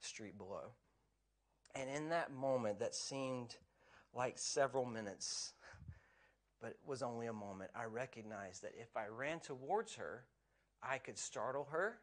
street 0.00 0.36
below. 0.38 0.72
And 1.74 1.90
in 1.90 2.08
that 2.10 2.32
moment 2.32 2.78
that 2.78 2.94
seemed 2.94 3.56
like 4.14 4.38
several 4.38 4.84
minutes, 4.84 5.54
but 6.60 6.70
it 6.70 6.78
was 6.86 7.02
only 7.02 7.26
a 7.26 7.32
moment, 7.32 7.70
I 7.74 7.84
recognized 7.84 8.62
that 8.62 8.72
if 8.80 8.96
I 8.96 9.06
ran 9.06 9.40
towards 9.40 9.94
her, 9.94 10.24
I 10.82 10.98
could 10.98 11.18
startle 11.18 11.68
her. 11.70 11.98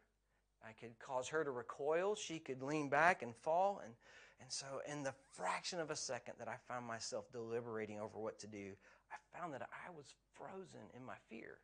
I 0.63 0.73
could 0.73 0.99
cause 0.99 1.27
her 1.29 1.43
to 1.43 1.51
recoil. 1.51 2.15
She 2.15 2.39
could 2.39 2.61
lean 2.61 2.89
back 2.89 3.23
and 3.23 3.35
fall. 3.35 3.81
And, 3.83 3.93
and 4.39 4.51
so, 4.51 4.65
in 4.87 5.03
the 5.03 5.13
fraction 5.31 5.79
of 5.79 5.89
a 5.89 5.95
second 5.95 6.35
that 6.39 6.47
I 6.47 6.55
found 6.67 6.85
myself 6.85 7.31
deliberating 7.31 7.99
over 7.99 8.19
what 8.19 8.39
to 8.39 8.47
do, 8.47 8.73
I 9.11 9.37
found 9.37 9.53
that 9.53 9.63
I 9.63 9.91
was 9.95 10.13
frozen 10.33 10.87
in 10.95 11.03
my 11.03 11.15
fear. 11.29 11.57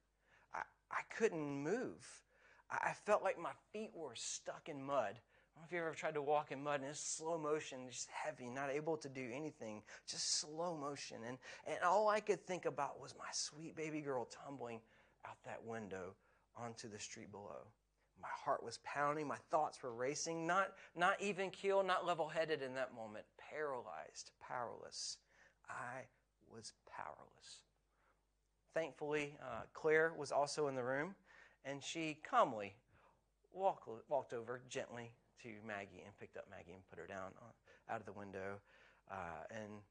I, 0.54 0.62
I 0.92 1.02
couldn't 1.16 1.64
move. 1.64 2.06
I, 2.72 2.90
I 2.90 2.94
felt 3.06 3.24
like 3.24 3.40
my 3.40 3.54
feet 3.72 3.92
were 3.94 4.16
stuck 4.16 4.70
in 4.70 4.84
mud. 4.84 5.20
I 5.58 5.60
don't 5.60 5.64
know 5.64 5.68
if 5.70 5.74
you've 5.74 5.88
ever 5.88 5.96
tried 5.96 6.14
to 6.14 6.22
walk 6.22 6.52
in 6.52 6.62
mud 6.62 6.82
and 6.82 6.90
it's 6.90 7.00
slow 7.00 7.38
motion, 7.38 7.80
just 7.90 8.10
heavy, 8.12 8.48
not 8.48 8.70
able 8.70 8.96
to 8.98 9.10
do 9.10 9.28
anything, 9.34 9.82
just 10.08 10.40
slow 10.40 10.78
motion. 10.78 11.18
And, 11.28 11.38
and 11.66 11.78
all 11.84 12.10
I 12.10 12.20
could 12.20 12.46
think 12.46 12.66
about 12.66 13.02
was 13.02 13.16
my 13.18 13.26
sweet 13.32 13.76
baby 13.76 14.02
girl 14.02 14.26
tumbling 14.26 14.82
out 15.26 15.38
that 15.46 15.64
window 15.66 16.14
onto 16.56 16.88
the 16.88 17.00
street 17.00 17.32
below. 17.32 17.66
My 18.22 18.28
heart 18.30 18.64
was 18.64 18.78
pounding, 18.84 19.28
my 19.28 19.38
thoughts 19.50 19.82
were 19.82 19.94
racing, 19.94 20.46
not, 20.46 20.74
not 20.96 21.20
even 21.20 21.50
keel, 21.50 21.84
not 21.84 22.06
level 22.06 22.28
headed 22.28 22.62
in 22.62 22.76
that 22.76 22.94
moment, 22.94 23.26
paralyzed, 23.40 24.32
powerless. 24.40 25.18
I 25.68 26.02
was 26.54 26.74
powerless. 26.96 27.62
Thankfully, 28.76 29.36
uh, 29.42 29.62
Claire 29.74 30.14
was 30.16 30.32
also 30.32 30.68
in 30.68 30.76
the 30.76 30.84
room, 30.84 31.16
and 31.66 31.84
she 31.84 32.20
calmly 32.30 32.76
walk, 33.52 33.88
walked 34.08 34.34
over 34.34 34.62
gently 34.70 35.14
to 35.44 35.50
Maggie 35.66 36.04
and 36.06 36.18
picked 36.20 36.38
up 36.38 36.46
Maggie 36.50 36.74
and 36.74 36.88
put 36.90 37.00
her 37.00 37.08
down 37.08 37.32
uh, 37.42 37.94
out 37.94 38.00
of 38.00 38.06
the 38.06 38.14
window. 38.14 38.60
Uh, 39.10 39.44
and 39.52 39.82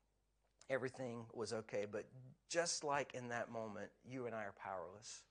everything 0.71 1.25
was 1.33 1.53
okay. 1.53 1.87
But 1.91 2.07
just 2.49 2.85
like 2.85 3.15
in 3.15 3.29
that 3.29 3.51
moment, 3.51 3.91
you 4.09 4.27
and 4.27 4.35
I 4.35 4.45
are 4.45 4.55
powerless. 4.63 5.23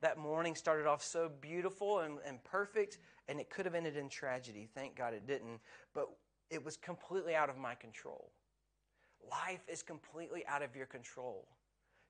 That 0.00 0.18
morning 0.18 0.54
started 0.56 0.86
off 0.86 1.02
so 1.02 1.30
beautiful 1.40 2.00
and, 2.00 2.18
and 2.26 2.42
perfect, 2.42 2.98
and 3.28 3.38
it 3.38 3.50
could 3.50 3.64
have 3.66 3.74
ended 3.74 3.96
in 3.96 4.08
tragedy. 4.08 4.68
Thank 4.74 4.96
God 4.96 5.14
it 5.14 5.26
didn't. 5.26 5.60
But 5.94 6.08
it 6.50 6.64
was 6.64 6.76
completely 6.76 7.34
out 7.34 7.48
of 7.48 7.56
my 7.56 7.74
control. 7.74 8.32
Life 9.30 9.62
is 9.68 9.82
completely 9.82 10.44
out 10.46 10.62
of 10.62 10.74
your 10.74 10.86
control. 10.86 11.46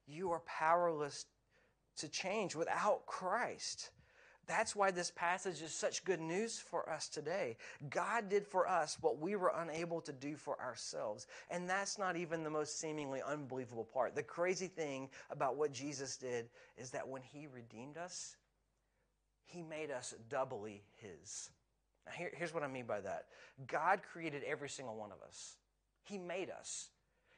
You 0.07 0.31
are 0.31 0.41
powerless 0.41 1.27
to 1.99 2.09
change 2.09 2.57
without 2.57 3.07
Christ. 3.07 3.91
That's 4.47 4.75
why 4.75 4.91
this 4.91 5.11
passage 5.11 5.63
is 5.63 5.73
such 5.73 6.05
good 6.05 6.21
news 6.21 6.59
for 6.59 6.89
us 6.91 7.09
today. 7.09 7.57
God 7.91 8.29
did 8.29 8.47
for 8.47 8.69
us 8.69 8.99
what 9.01 9.19
we 9.21 9.37
were 9.37 9.53
unable 9.57 10.01
to 10.01 10.13
do 10.13 10.35
for 10.37 10.61
ourselves. 10.61 11.27
And 11.51 11.71
that's 11.71 11.99
not 11.99 12.17
even 12.17 12.43
the 12.43 12.51
most 12.51 12.81
seemingly 12.81 13.21
unbelievable 13.27 13.85
part. 13.85 14.15
The 14.15 14.23
crazy 14.23 14.67
thing 14.67 15.09
about 15.31 15.57
what 15.57 15.73
Jesus 15.73 16.17
did 16.17 16.49
is 16.77 16.91
that 16.91 17.07
when 17.07 17.23
he 17.23 17.47
redeemed 17.47 17.97
us, 17.97 18.37
he 19.45 19.63
made 19.63 19.91
us 19.91 20.15
doubly 20.29 20.83
his. 20.97 21.51
Now, 22.07 22.13
here, 22.13 22.33
here's 22.35 22.53
what 22.53 22.65
I 22.65 22.69
mean 22.69 22.87
by 22.87 23.01
that 23.01 23.27
God 23.67 24.01
created 24.03 24.43
every 24.45 24.69
single 24.69 24.97
one 24.97 25.13
of 25.13 25.19
us, 25.27 25.57
he 26.03 26.19
made 26.19 26.51
us. 26.51 26.89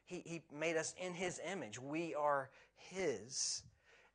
He, 0.07 0.23
he 0.27 0.43
made 0.55 0.77
us 0.77 0.95
in 1.03 1.15
his 1.15 1.41
image. 1.51 1.81
We 1.81 2.15
are 2.15 2.51
his. 2.77 3.63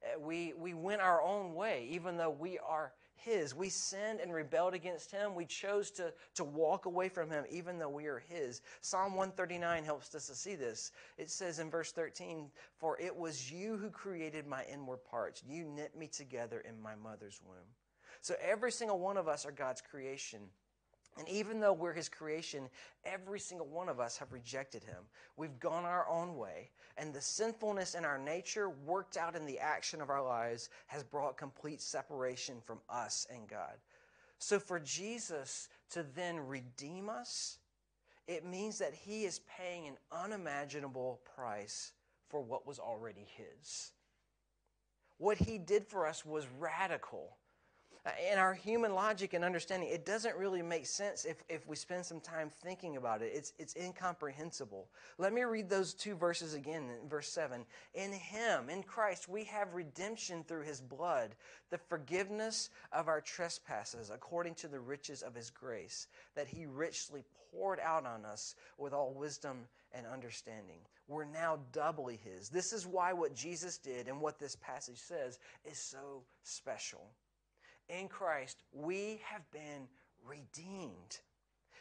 Uh, 0.03 0.19
we, 0.19 0.53
we 0.57 0.73
went 0.73 1.01
our 1.01 1.21
own 1.21 1.53
way, 1.53 1.87
even 1.91 2.17
though 2.17 2.29
we 2.29 2.57
are 2.59 2.93
His. 3.15 3.53
We 3.53 3.69
sinned 3.69 4.19
and 4.19 4.33
rebelled 4.33 4.73
against 4.73 5.11
Him. 5.11 5.35
We 5.35 5.45
chose 5.45 5.91
to, 5.91 6.13
to 6.35 6.43
walk 6.43 6.85
away 6.85 7.09
from 7.09 7.29
Him, 7.29 7.45
even 7.49 7.77
though 7.77 7.89
we 7.89 8.07
are 8.07 8.19
His. 8.19 8.61
Psalm 8.81 9.15
139 9.15 9.83
helps 9.83 10.13
us 10.15 10.27
to 10.27 10.35
see 10.35 10.55
this. 10.55 10.91
It 11.17 11.29
says 11.29 11.59
in 11.59 11.69
verse 11.69 11.91
13, 11.91 12.49
For 12.77 12.99
it 12.99 13.15
was 13.15 13.51
you 13.51 13.77
who 13.77 13.89
created 13.89 14.47
my 14.47 14.63
inward 14.71 15.03
parts. 15.03 15.43
You 15.47 15.65
knit 15.65 15.97
me 15.97 16.07
together 16.07 16.63
in 16.67 16.81
my 16.81 16.95
mother's 16.95 17.41
womb. 17.45 17.57
So 18.21 18.35
every 18.41 18.71
single 18.71 18.99
one 18.99 19.17
of 19.17 19.27
us 19.27 19.45
are 19.45 19.51
God's 19.51 19.81
creation. 19.81 20.41
And 21.17 21.27
even 21.27 21.59
though 21.59 21.73
we're 21.73 21.93
his 21.93 22.07
creation, 22.07 22.69
every 23.03 23.39
single 23.39 23.67
one 23.67 23.89
of 23.89 23.99
us 23.99 24.17
have 24.17 24.31
rejected 24.31 24.83
him. 24.83 25.03
We've 25.35 25.59
gone 25.59 25.83
our 25.83 26.07
own 26.07 26.37
way, 26.37 26.69
and 26.97 27.13
the 27.13 27.21
sinfulness 27.21 27.93
in 27.93 28.05
our 28.05 28.17
nature, 28.17 28.69
worked 28.69 29.17
out 29.17 29.35
in 29.35 29.45
the 29.45 29.59
action 29.59 30.01
of 30.01 30.09
our 30.09 30.23
lives, 30.23 30.69
has 30.87 31.03
brought 31.03 31.35
complete 31.35 31.81
separation 31.81 32.61
from 32.65 32.79
us 32.89 33.27
and 33.33 33.47
God. 33.47 33.75
So 34.37 34.59
for 34.59 34.79
Jesus 34.79 35.67
to 35.91 36.05
then 36.15 36.39
redeem 36.39 37.09
us, 37.09 37.57
it 38.27 38.45
means 38.45 38.77
that 38.77 38.93
he 38.93 39.25
is 39.25 39.41
paying 39.57 39.87
an 39.87 39.97
unimaginable 40.11 41.19
price 41.35 41.91
for 42.29 42.41
what 42.41 42.65
was 42.65 42.79
already 42.79 43.27
his. 43.35 43.91
What 45.17 45.37
he 45.37 45.57
did 45.57 45.85
for 45.85 46.07
us 46.07 46.23
was 46.23 46.45
radical 46.59 47.38
in 48.31 48.37
our 48.37 48.53
human 48.53 48.93
logic 48.93 49.33
and 49.33 49.43
understanding, 49.43 49.89
it 49.89 50.05
doesn't 50.05 50.35
really 50.37 50.61
make 50.61 50.85
sense 50.85 51.25
if, 51.25 51.43
if 51.49 51.67
we 51.67 51.75
spend 51.75 52.05
some 52.05 52.21
time 52.21 52.49
thinking 52.63 52.95
about 52.95 53.21
it. 53.21 53.31
It's, 53.33 53.53
it's 53.59 53.75
incomprehensible. 53.75 54.87
Let 55.17 55.33
me 55.33 55.43
read 55.43 55.69
those 55.69 55.93
two 55.93 56.15
verses 56.15 56.53
again 56.53 56.89
in 57.01 57.09
verse 57.09 57.29
7. 57.29 57.65
In 57.95 58.11
Him, 58.13 58.69
in 58.69 58.83
Christ, 58.83 59.27
we 59.27 59.43
have 59.45 59.73
redemption 59.73 60.43
through 60.43 60.63
His 60.63 60.79
blood, 60.79 61.35
the 61.71 61.77
forgiveness 61.77 62.69
of 62.93 63.07
our 63.07 63.21
trespasses, 63.21 64.11
according 64.13 64.55
to 64.55 64.67
the 64.67 64.79
riches 64.79 65.21
of 65.21 65.35
His 65.35 65.49
grace, 65.49 66.07
that 66.35 66.47
He 66.47 66.65
richly 66.65 67.23
poured 67.51 67.79
out 67.81 68.05
on 68.05 68.25
us 68.25 68.55
with 68.77 68.93
all 68.93 69.13
wisdom 69.13 69.67
and 69.91 70.05
understanding. 70.05 70.79
We're 71.07 71.25
now 71.25 71.59
doubly 71.73 72.19
His. 72.23 72.47
This 72.47 72.71
is 72.71 72.87
why 72.87 73.11
what 73.11 73.35
Jesus 73.35 73.77
did 73.77 74.07
and 74.07 74.21
what 74.21 74.39
this 74.39 74.55
passage 74.55 74.99
says 74.99 75.39
is 75.65 75.77
so 75.77 76.23
special 76.43 77.01
in 77.89 78.07
Christ, 78.07 78.63
we 78.73 79.21
have 79.23 79.49
been 79.51 79.87
redeemed. 80.25 81.19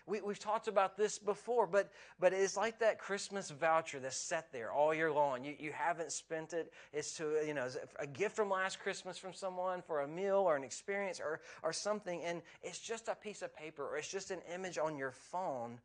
We, 0.06 0.20
have 0.26 0.38
talked 0.38 0.68
about 0.68 0.96
this 0.96 1.18
before, 1.18 1.66
but, 1.66 1.92
but 2.18 2.32
it's 2.32 2.56
like 2.56 2.78
that 2.78 2.98
Christmas 2.98 3.50
voucher 3.50 4.00
that's 4.00 4.16
set 4.16 4.50
there 4.52 4.72
all 4.72 4.94
year 4.94 5.12
long. 5.12 5.44
You, 5.44 5.54
you 5.58 5.70
haven't 5.70 6.12
spent 6.12 6.54
it. 6.54 6.72
It's 6.94 7.14
to, 7.18 7.42
you 7.46 7.52
know, 7.52 7.68
a 7.98 8.06
gift 8.06 8.34
from 8.34 8.48
last 8.48 8.80
Christmas 8.80 9.18
from 9.18 9.34
someone 9.34 9.82
for 9.82 10.00
a 10.00 10.08
meal 10.08 10.38
or 10.38 10.56
an 10.56 10.64
experience 10.64 11.20
or, 11.20 11.40
or 11.62 11.74
something. 11.74 12.22
And 12.24 12.40
it's 12.62 12.78
just 12.78 13.08
a 13.08 13.14
piece 13.14 13.42
of 13.42 13.54
paper 13.54 13.86
or 13.86 13.98
it's 13.98 14.10
just 14.10 14.30
an 14.30 14.40
image 14.54 14.78
on 14.78 14.96
your 14.96 15.12
phone 15.12 15.78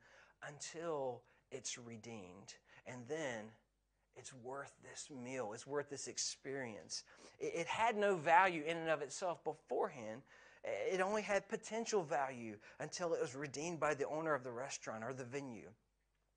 until 0.47 1.21
it's 1.51 1.77
redeemed. 1.77 2.55
And 2.87 3.01
then 3.09 3.45
it's 4.15 4.33
worth 4.33 4.73
this 4.83 5.09
meal, 5.09 5.51
it's 5.53 5.67
worth 5.67 5.89
this 5.89 6.07
experience. 6.07 7.03
It, 7.39 7.53
it 7.55 7.67
had 7.67 7.97
no 7.97 8.15
value 8.15 8.63
in 8.65 8.77
and 8.77 8.89
of 8.89 9.01
itself 9.01 9.43
beforehand. 9.43 10.21
It 10.63 11.01
only 11.01 11.21
had 11.21 11.49
potential 11.49 12.03
value 12.03 12.55
until 12.79 13.13
it 13.13 13.21
was 13.21 13.35
redeemed 13.35 13.79
by 13.79 13.93
the 13.93 14.07
owner 14.07 14.33
of 14.33 14.43
the 14.43 14.51
restaurant 14.51 15.03
or 15.03 15.13
the 15.13 15.25
venue. 15.25 15.69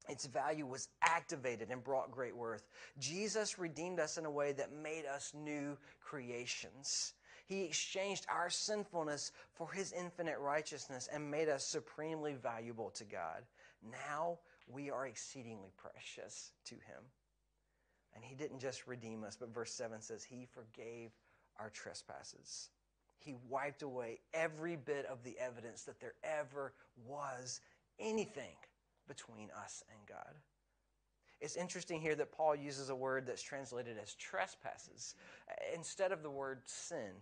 Its 0.08 0.26
value 0.26 0.66
was 0.66 0.88
activated 1.02 1.70
and 1.70 1.82
brought 1.82 2.10
great 2.10 2.36
worth. 2.36 2.68
Jesus 2.98 3.58
redeemed 3.58 4.00
us 4.00 4.18
in 4.18 4.24
a 4.24 4.30
way 4.30 4.52
that 4.52 4.72
made 4.72 5.04
us 5.04 5.32
new 5.34 5.76
creations. 6.00 7.14
He 7.46 7.62
exchanged 7.64 8.26
our 8.28 8.50
sinfulness 8.50 9.32
for 9.52 9.70
his 9.72 9.92
infinite 9.92 10.38
righteousness 10.38 11.08
and 11.12 11.30
made 11.30 11.48
us 11.48 11.64
supremely 11.64 12.34
valuable 12.34 12.90
to 12.90 13.04
God. 13.04 13.42
Now 13.82 14.38
we 14.68 14.90
are 14.90 15.06
exceedingly 15.06 15.70
precious 15.76 16.52
to 16.66 16.74
him. 16.74 17.02
And 18.16 18.24
he 18.24 18.34
didn't 18.34 18.58
just 18.60 18.86
redeem 18.86 19.22
us, 19.22 19.36
but 19.38 19.54
verse 19.54 19.72
7 19.72 20.00
says 20.00 20.24
he 20.24 20.48
forgave 20.50 21.10
our 21.60 21.70
trespasses. 21.70 22.70
He 23.18 23.34
wiped 23.48 23.82
away 23.82 24.20
every 24.32 24.76
bit 24.76 25.06
of 25.06 25.22
the 25.22 25.38
evidence 25.38 25.82
that 25.82 26.00
there 26.00 26.14
ever 26.24 26.72
was 27.06 27.60
anything 28.00 28.56
between 29.06 29.50
us 29.62 29.84
and 29.90 30.00
God. 30.08 30.34
It's 31.40 31.56
interesting 31.56 32.00
here 32.00 32.14
that 32.14 32.32
Paul 32.32 32.56
uses 32.56 32.88
a 32.88 32.94
word 32.94 33.26
that's 33.26 33.42
translated 33.42 33.98
as 34.02 34.14
trespasses 34.14 35.14
uh, 35.50 35.54
instead 35.74 36.10
of 36.10 36.22
the 36.22 36.30
word 36.30 36.60
sin. 36.64 37.12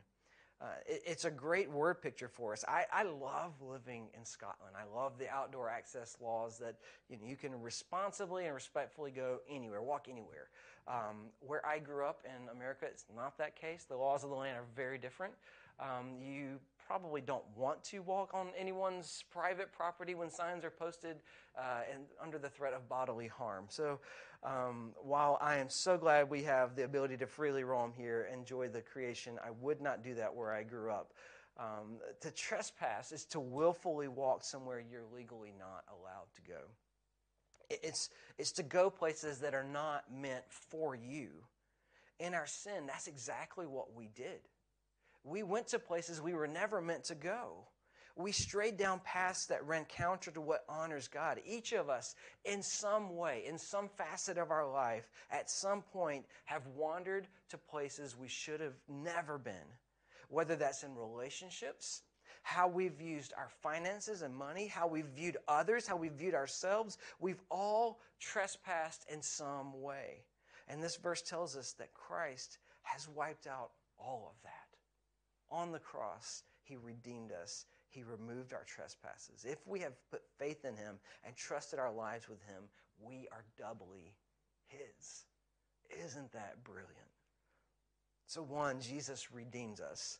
Uh, 0.64 0.68
it, 0.86 1.02
it's 1.04 1.26
a 1.26 1.30
great 1.30 1.70
word 1.70 2.00
picture 2.00 2.28
for 2.28 2.54
us. 2.54 2.64
I, 2.66 2.84
I, 2.90 3.02
love 3.02 3.52
living 3.60 4.06
in 4.16 4.24
Scotland. 4.24 4.74
I 4.74 4.96
love 4.96 5.18
the 5.18 5.28
outdoor 5.28 5.68
access 5.68 6.16
laws 6.22 6.58
that 6.58 6.76
you, 7.10 7.18
know, 7.18 7.26
you 7.26 7.36
can 7.36 7.60
responsibly 7.60 8.46
and 8.46 8.54
respectfully 8.54 9.10
go 9.10 9.40
anywhere, 9.50 9.82
walk 9.82 10.06
anywhere. 10.10 10.48
Um, 10.88 11.26
where 11.40 11.64
I 11.66 11.80
grew 11.80 12.06
up 12.06 12.20
in 12.24 12.48
America, 12.48 12.86
it's 12.86 13.04
not 13.14 13.36
that 13.36 13.60
case. 13.60 13.84
The 13.86 13.96
laws 13.96 14.24
of 14.24 14.30
the 14.30 14.36
land 14.36 14.56
are 14.56 14.64
very 14.74 14.96
different. 14.96 15.34
Um, 15.78 16.14
you 16.18 16.60
probably 16.86 17.20
don't 17.20 17.44
want 17.56 17.82
to 17.84 18.00
walk 18.00 18.34
on 18.34 18.48
anyone's 18.58 19.24
private 19.30 19.72
property 19.72 20.14
when 20.14 20.30
signs 20.30 20.64
are 20.64 20.70
posted 20.70 21.16
uh, 21.58 21.80
and 21.92 22.04
under 22.22 22.38
the 22.38 22.48
threat 22.48 22.72
of 22.72 22.88
bodily 22.88 23.26
harm. 23.26 23.66
So, 23.68 24.00
um, 24.42 24.92
while 25.02 25.38
I 25.40 25.56
am 25.56 25.70
so 25.70 25.96
glad 25.96 26.28
we 26.28 26.42
have 26.42 26.76
the 26.76 26.84
ability 26.84 27.16
to 27.18 27.26
freely 27.26 27.64
roam 27.64 27.92
here, 27.96 28.28
enjoy 28.32 28.68
the 28.68 28.82
creation, 28.82 29.38
I 29.44 29.50
would 29.62 29.80
not 29.80 30.04
do 30.04 30.14
that 30.16 30.34
where 30.34 30.52
I 30.52 30.62
grew 30.62 30.90
up. 30.90 31.14
Um, 31.56 31.98
to 32.20 32.30
trespass 32.30 33.12
is 33.12 33.24
to 33.26 33.40
willfully 33.40 34.08
walk 34.08 34.44
somewhere 34.44 34.82
you're 34.90 35.04
legally 35.14 35.52
not 35.58 35.84
allowed 35.88 36.26
to 36.34 36.42
go. 36.42 36.60
It's, 37.70 38.10
it's 38.38 38.52
to 38.52 38.62
go 38.62 38.90
places 38.90 39.38
that 39.38 39.54
are 39.54 39.64
not 39.64 40.04
meant 40.12 40.44
for 40.48 40.94
you. 40.94 41.28
In 42.20 42.34
our 42.34 42.46
sin, 42.46 42.86
that's 42.86 43.06
exactly 43.06 43.66
what 43.66 43.94
we 43.94 44.08
did. 44.14 44.40
We 45.24 45.42
went 45.42 45.68
to 45.68 45.78
places 45.78 46.20
we 46.20 46.34
were 46.34 46.46
never 46.46 46.80
meant 46.80 47.04
to 47.04 47.14
go. 47.14 47.64
We 48.16 48.30
strayed 48.30 48.76
down 48.76 49.00
paths 49.04 49.46
that 49.46 49.66
ran 49.66 49.86
counter 49.86 50.30
to 50.30 50.40
what 50.40 50.64
honors 50.68 51.08
God. 51.08 51.40
Each 51.44 51.72
of 51.72 51.88
us, 51.88 52.14
in 52.44 52.62
some 52.62 53.16
way, 53.16 53.42
in 53.44 53.58
some 53.58 53.88
facet 53.88 54.38
of 54.38 54.52
our 54.52 54.70
life, 54.70 55.10
at 55.32 55.50
some 55.50 55.82
point, 55.82 56.24
have 56.44 56.64
wandered 56.76 57.26
to 57.48 57.58
places 57.58 58.16
we 58.16 58.28
should 58.28 58.60
have 58.60 58.76
never 58.88 59.36
been. 59.36 59.54
Whether 60.28 60.54
that's 60.54 60.84
in 60.84 60.94
relationships, 60.94 62.02
how 62.42 62.68
we've 62.68 63.00
used 63.00 63.32
our 63.36 63.48
finances 63.62 64.22
and 64.22 64.34
money, 64.34 64.68
how 64.68 64.86
we've 64.86 65.08
viewed 65.16 65.38
others, 65.48 65.86
how 65.86 65.96
we've 65.96 66.12
viewed 66.12 66.34
ourselves, 66.34 66.98
we've 67.18 67.42
all 67.50 68.00
trespassed 68.20 69.06
in 69.10 69.22
some 69.22 69.80
way. 69.82 70.22
And 70.68 70.82
this 70.82 70.96
verse 70.96 71.22
tells 71.22 71.56
us 71.56 71.72
that 71.78 71.94
Christ 71.94 72.58
has 72.82 73.08
wiped 73.08 73.46
out 73.46 73.70
all 73.98 74.30
of 74.30 74.42
that. 74.44 74.63
On 75.54 75.70
the 75.70 75.78
cross, 75.78 76.42
He 76.64 76.74
redeemed 76.74 77.30
us. 77.30 77.66
He 77.88 78.02
removed 78.02 78.52
our 78.52 78.64
trespasses. 78.64 79.44
If 79.48 79.64
we 79.68 79.78
have 79.80 79.92
put 80.10 80.22
faith 80.36 80.64
in 80.64 80.74
Him 80.74 80.98
and 81.24 81.36
trusted 81.36 81.78
our 81.78 81.92
lives 81.92 82.28
with 82.28 82.42
Him, 82.42 82.64
we 83.00 83.28
are 83.30 83.44
doubly 83.56 84.16
His. 84.66 85.26
Isn't 86.04 86.32
that 86.32 86.64
brilliant? 86.64 86.90
So, 88.26 88.42
one, 88.42 88.80
Jesus 88.80 89.30
redeems 89.30 89.80
us. 89.80 90.18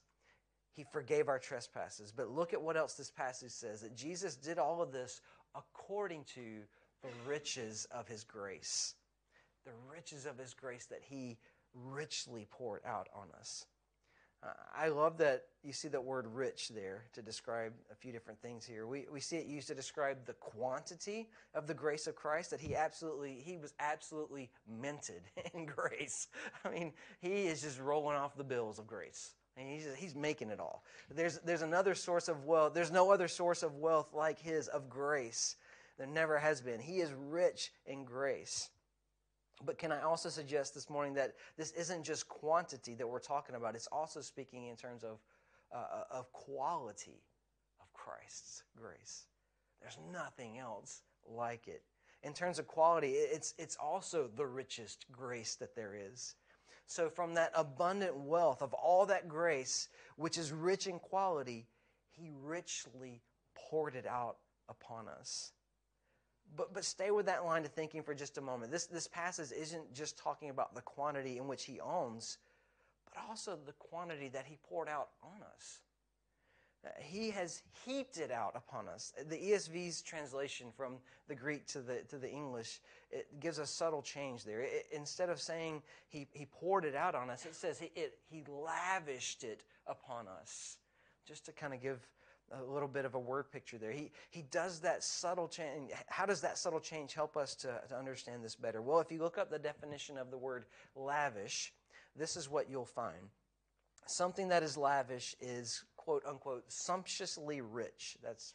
He 0.72 0.84
forgave 0.92 1.28
our 1.28 1.40
trespasses. 1.40 2.12
But 2.12 2.30
look 2.30 2.52
at 2.52 2.62
what 2.62 2.76
else 2.76 2.94
this 2.94 3.10
passage 3.10 3.50
says 3.50 3.80
that 3.80 3.96
Jesus 3.96 4.36
did 4.36 4.58
all 4.58 4.80
of 4.80 4.92
this 4.92 5.20
according 5.56 6.24
to 6.34 6.60
the 7.02 7.08
riches 7.26 7.88
of 7.90 8.06
His 8.06 8.22
grace. 8.22 8.94
The 9.64 9.72
riches 9.92 10.26
of 10.26 10.38
His 10.38 10.54
grace 10.54 10.86
that 10.86 11.02
He 11.02 11.38
richly 11.74 12.46
poured 12.52 12.82
out 12.86 13.08
on 13.12 13.26
us. 13.36 13.66
Uh, 14.44 14.52
I 14.76 14.88
love 14.88 15.16
that 15.18 15.44
you 15.62 15.72
see 15.72 15.88
that 15.88 16.02
word 16.02 16.26
rich 16.32 16.68
there 16.68 17.04
to 17.14 17.22
describe 17.22 17.72
a 17.90 17.94
few 17.94 18.12
different 18.12 18.40
things 18.42 18.66
here. 18.66 18.86
We, 18.86 19.06
we 19.10 19.20
see 19.20 19.36
it 19.36 19.46
used 19.46 19.68
to 19.68 19.74
describe 19.74 20.26
the 20.26 20.34
quantity 20.34 21.28
of 21.54 21.66
the 21.66 21.74
grace 21.74 22.06
of 22.06 22.14
Christ, 22.14 22.50
that 22.50 22.60
he 22.60 22.76
absolutely, 22.76 23.42
he 23.44 23.56
was 23.56 23.72
absolutely 23.80 24.50
minted 24.68 25.22
in 25.54 25.64
grace. 25.64 26.28
I 26.64 26.70
mean, 26.70 26.92
he 27.20 27.46
is 27.46 27.62
just 27.62 27.80
rolling 27.80 28.16
off 28.16 28.36
the 28.36 28.44
bills 28.44 28.78
of 28.78 28.86
grace. 28.86 29.34
He's, 29.56 29.86
he's 29.96 30.16
making 30.16 30.50
it 30.50 30.58
all. 30.58 30.82
There's, 31.14 31.38
there's 31.38 31.62
another 31.62 31.94
source 31.94 32.28
of 32.28 32.44
wealth. 32.44 32.74
There's 32.74 32.90
no 32.90 33.12
other 33.12 33.28
source 33.28 33.62
of 33.62 33.76
wealth 33.76 34.12
like 34.12 34.40
his, 34.40 34.66
of 34.68 34.90
grace. 34.90 35.56
There 35.96 36.08
never 36.08 36.38
has 36.38 36.60
been. 36.60 36.80
He 36.80 36.98
is 36.98 37.12
rich 37.12 37.72
in 37.86 38.04
grace. 38.04 38.70
But 39.64 39.78
can 39.78 39.92
I 39.92 40.02
also 40.02 40.28
suggest 40.28 40.74
this 40.74 40.90
morning 40.90 41.14
that 41.14 41.34
this 41.56 41.70
isn't 41.72 42.02
just 42.02 42.28
quantity 42.28 42.94
that 42.94 43.06
we're 43.06 43.20
talking 43.20 43.54
about, 43.54 43.74
it's 43.74 43.86
also 43.88 44.20
speaking 44.20 44.66
in 44.66 44.76
terms 44.76 45.04
of, 45.04 45.20
uh, 45.72 45.76
uh, 45.78 46.04
of 46.10 46.32
quality 46.32 47.22
of 47.80 47.92
Christ's 47.92 48.64
grace. 48.76 49.26
There's 49.80 49.98
nothing 50.12 50.58
else 50.58 51.02
like 51.26 51.68
it. 51.68 51.82
In 52.22 52.32
terms 52.32 52.58
of 52.58 52.66
quality, 52.66 53.12
it's, 53.12 53.54
it's 53.58 53.76
also 53.76 54.28
the 54.34 54.46
richest 54.46 55.04
grace 55.12 55.56
that 55.56 55.76
there 55.76 55.94
is. 55.94 56.34
So, 56.86 57.08
from 57.08 57.34
that 57.34 57.52
abundant 57.54 58.16
wealth 58.16 58.60
of 58.60 58.74
all 58.74 59.06
that 59.06 59.28
grace, 59.28 59.88
which 60.16 60.36
is 60.36 60.52
rich 60.52 60.86
in 60.86 60.98
quality, 60.98 61.66
He 62.10 62.30
richly 62.30 63.22
poured 63.54 63.94
it 63.94 64.06
out 64.06 64.36
upon 64.68 65.08
us. 65.08 65.52
But, 66.56 66.72
but 66.72 66.84
stay 66.84 67.10
with 67.10 67.26
that 67.26 67.44
line 67.44 67.64
of 67.64 67.72
thinking 67.72 68.02
for 68.02 68.14
just 68.14 68.38
a 68.38 68.40
moment. 68.40 68.70
This, 68.70 68.86
this 68.86 69.08
passage 69.08 69.50
isn't 69.52 69.92
just 69.92 70.16
talking 70.18 70.50
about 70.50 70.74
the 70.74 70.82
quantity 70.82 71.38
in 71.38 71.48
which 71.48 71.64
he 71.64 71.80
owns, 71.80 72.38
but 73.04 73.14
also 73.28 73.58
the 73.64 73.72
quantity 73.72 74.28
that 74.28 74.46
he 74.46 74.58
poured 74.68 74.88
out 74.88 75.08
on 75.22 75.42
us. 75.54 75.80
Uh, 76.84 76.90
he 76.98 77.30
has 77.30 77.62
heaped 77.86 78.18
it 78.18 78.30
out 78.30 78.52
upon 78.54 78.88
us. 78.88 79.12
The 79.28 79.36
ESV's 79.36 80.02
translation 80.02 80.68
from 80.76 80.96
the 81.28 81.34
Greek 81.34 81.66
to 81.68 81.80
the, 81.80 82.02
to 82.08 82.18
the 82.18 82.30
English, 82.30 82.80
it 83.10 83.40
gives 83.40 83.58
a 83.58 83.66
subtle 83.66 84.02
change 84.02 84.44
there. 84.44 84.60
It, 84.60 84.86
instead 84.92 85.30
of 85.30 85.40
saying 85.40 85.82
he, 86.08 86.26
he 86.32 86.46
poured 86.46 86.84
it 86.84 86.94
out 86.94 87.14
on 87.14 87.30
us, 87.30 87.46
it 87.46 87.54
says 87.54 87.78
he, 87.78 87.90
it, 87.94 88.18
he 88.28 88.44
lavished 88.48 89.44
it 89.44 89.62
upon 89.86 90.26
us. 90.28 90.76
Just 91.26 91.46
to 91.46 91.52
kind 91.52 91.72
of 91.72 91.80
give 91.80 92.06
a 92.52 92.62
little 92.62 92.88
bit 92.88 93.04
of 93.04 93.14
a 93.14 93.18
word 93.18 93.50
picture 93.50 93.78
there. 93.78 93.90
He, 93.90 94.10
he 94.30 94.42
does 94.42 94.80
that 94.80 95.02
subtle 95.02 95.48
change. 95.48 95.90
How 96.08 96.26
does 96.26 96.40
that 96.42 96.58
subtle 96.58 96.80
change 96.80 97.14
help 97.14 97.36
us 97.36 97.54
to, 97.56 97.80
to 97.88 97.96
understand 97.96 98.44
this 98.44 98.54
better? 98.54 98.82
Well, 98.82 99.00
if 99.00 99.10
you 99.10 99.20
look 99.20 99.38
up 99.38 99.50
the 99.50 99.58
definition 99.58 100.18
of 100.18 100.30
the 100.30 100.38
word 100.38 100.66
lavish, 100.94 101.72
this 102.16 102.36
is 102.36 102.48
what 102.48 102.70
you'll 102.70 102.84
find. 102.84 103.30
Something 104.06 104.48
that 104.48 104.62
is 104.62 104.76
lavish 104.76 105.34
is, 105.40 105.84
quote 105.96 106.24
unquote, 106.26 106.64
sumptuously 106.68 107.60
rich. 107.60 108.16
That's 108.22 108.54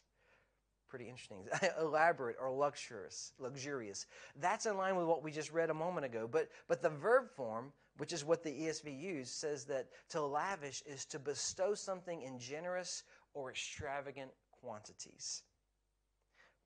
pretty 0.90 1.08
interesting. 1.08 1.44
Elaborate 1.80 2.36
or 2.40 2.50
luxurious, 2.50 3.32
luxurious. 3.38 4.06
That's 4.40 4.66
in 4.66 4.76
line 4.76 4.96
with 4.96 5.06
what 5.06 5.22
we 5.22 5.30
just 5.30 5.52
read 5.52 5.70
a 5.70 5.74
moment 5.74 6.04
ago. 6.04 6.28
But, 6.30 6.48
but 6.68 6.82
the 6.82 6.90
verb 6.90 7.30
form, 7.34 7.72
which 7.98 8.12
is 8.12 8.24
what 8.24 8.42
the 8.42 8.50
ESV 8.50 9.00
used, 9.00 9.34
says 9.34 9.64
that 9.66 9.88
to 10.10 10.20
lavish 10.20 10.82
is 10.86 11.04
to 11.06 11.18
bestow 11.18 11.74
something 11.74 12.22
in 12.22 12.38
generous 12.38 13.04
or 13.34 13.50
extravagant 13.50 14.30
quantities. 14.60 15.42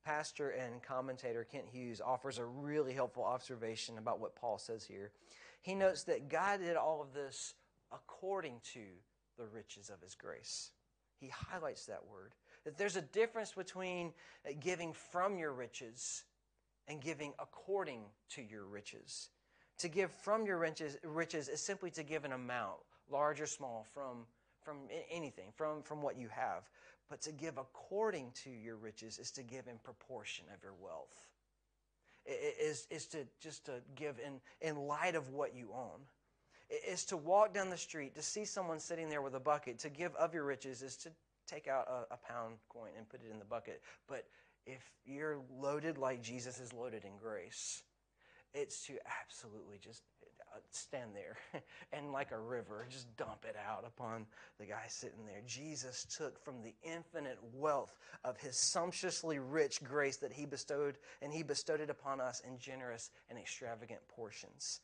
Pastor 0.04 0.50
and 0.50 0.82
commentator 0.82 1.44
Kent 1.44 1.66
Hughes 1.72 2.00
offers 2.00 2.38
a 2.38 2.44
really 2.44 2.92
helpful 2.92 3.24
observation 3.24 3.96
about 3.98 4.20
what 4.20 4.36
Paul 4.36 4.58
says 4.58 4.84
here. 4.84 5.12
He 5.62 5.74
notes 5.74 6.02
that 6.04 6.28
God 6.28 6.60
did 6.60 6.76
all 6.76 7.00
of 7.00 7.14
this 7.14 7.54
according 7.90 8.60
to 8.74 8.80
the 9.38 9.46
riches 9.46 9.88
of 9.88 10.00
his 10.02 10.14
grace. 10.14 10.72
He 11.18 11.28
highlights 11.28 11.86
that 11.86 12.06
word. 12.10 12.34
That 12.64 12.76
there's 12.76 12.96
a 12.96 13.02
difference 13.02 13.52
between 13.52 14.12
giving 14.60 14.92
from 14.92 15.38
your 15.38 15.52
riches 15.52 16.24
and 16.86 17.00
giving 17.00 17.32
according 17.38 18.02
to 18.30 18.42
your 18.42 18.64
riches. 18.64 19.30
To 19.78 19.88
give 19.88 20.12
from 20.12 20.44
your 20.44 20.58
riches, 20.58 20.98
riches 21.02 21.48
is 21.48 21.60
simply 21.60 21.90
to 21.92 22.02
give 22.02 22.24
an 22.24 22.32
amount, 22.32 22.76
large 23.10 23.40
or 23.40 23.46
small, 23.46 23.86
from 23.94 24.26
from 24.64 24.78
anything, 25.10 25.52
from, 25.56 25.82
from 25.82 26.02
what 26.02 26.16
you 26.16 26.28
have. 26.28 26.68
But 27.08 27.20
to 27.22 27.32
give 27.32 27.58
according 27.58 28.32
to 28.44 28.50
your 28.50 28.76
riches 28.76 29.18
is 29.18 29.30
to 29.32 29.42
give 29.42 29.68
in 29.68 29.78
proportion 29.82 30.46
of 30.54 30.62
your 30.62 30.72
wealth. 30.80 31.28
It 32.26 32.56
is, 32.58 32.86
is 32.90 33.06
to 33.08 33.18
just 33.40 33.66
to 33.66 33.82
give 33.94 34.18
in, 34.18 34.40
in 34.66 34.76
light 34.86 35.14
of 35.14 35.30
what 35.30 35.54
you 35.54 35.68
own. 35.74 36.00
It 36.70 36.82
is 36.88 37.04
to 37.06 37.18
walk 37.18 37.52
down 37.52 37.68
the 37.68 37.76
street, 37.76 38.14
to 38.14 38.22
see 38.22 38.46
someone 38.46 38.80
sitting 38.80 39.10
there 39.10 39.20
with 39.20 39.34
a 39.34 39.40
bucket. 39.40 39.78
To 39.80 39.90
give 39.90 40.14
of 40.16 40.32
your 40.32 40.44
riches 40.44 40.80
is 40.80 40.96
to 40.98 41.10
take 41.46 41.68
out 41.68 41.86
a, 41.86 42.14
a 42.14 42.16
pound 42.16 42.54
coin 42.70 42.90
and 42.96 43.06
put 43.08 43.20
it 43.20 43.30
in 43.30 43.38
the 43.38 43.44
bucket. 43.44 43.82
But 44.08 44.24
if 44.66 44.82
you're 45.04 45.40
loaded 45.60 45.98
like 45.98 46.22
Jesus 46.22 46.58
is 46.58 46.72
loaded 46.72 47.04
in 47.04 47.18
grace, 47.20 47.82
it's 48.54 48.86
to 48.86 48.94
absolutely 49.20 49.78
just 49.80 50.02
uh, 50.54 50.58
stand 50.70 51.10
there 51.14 51.36
and 51.92 52.12
like 52.12 52.30
a 52.30 52.38
river, 52.38 52.86
just 52.88 53.14
dump 53.16 53.44
it 53.48 53.56
out 53.68 53.84
upon 53.86 54.26
the 54.58 54.66
guy 54.66 54.84
sitting 54.88 55.26
there. 55.26 55.42
Jesus 55.46 56.06
took 56.16 56.42
from 56.44 56.62
the 56.62 56.74
infinite 56.82 57.38
wealth 57.52 57.98
of 58.24 58.36
his 58.38 58.56
sumptuously 58.56 59.38
rich 59.38 59.82
grace 59.82 60.16
that 60.18 60.32
he 60.32 60.46
bestowed, 60.46 60.96
and 61.20 61.32
he 61.32 61.42
bestowed 61.42 61.80
it 61.80 61.90
upon 61.90 62.20
us 62.20 62.40
in 62.46 62.58
generous 62.58 63.10
and 63.28 63.38
extravagant 63.38 64.00
portions. 64.08 64.80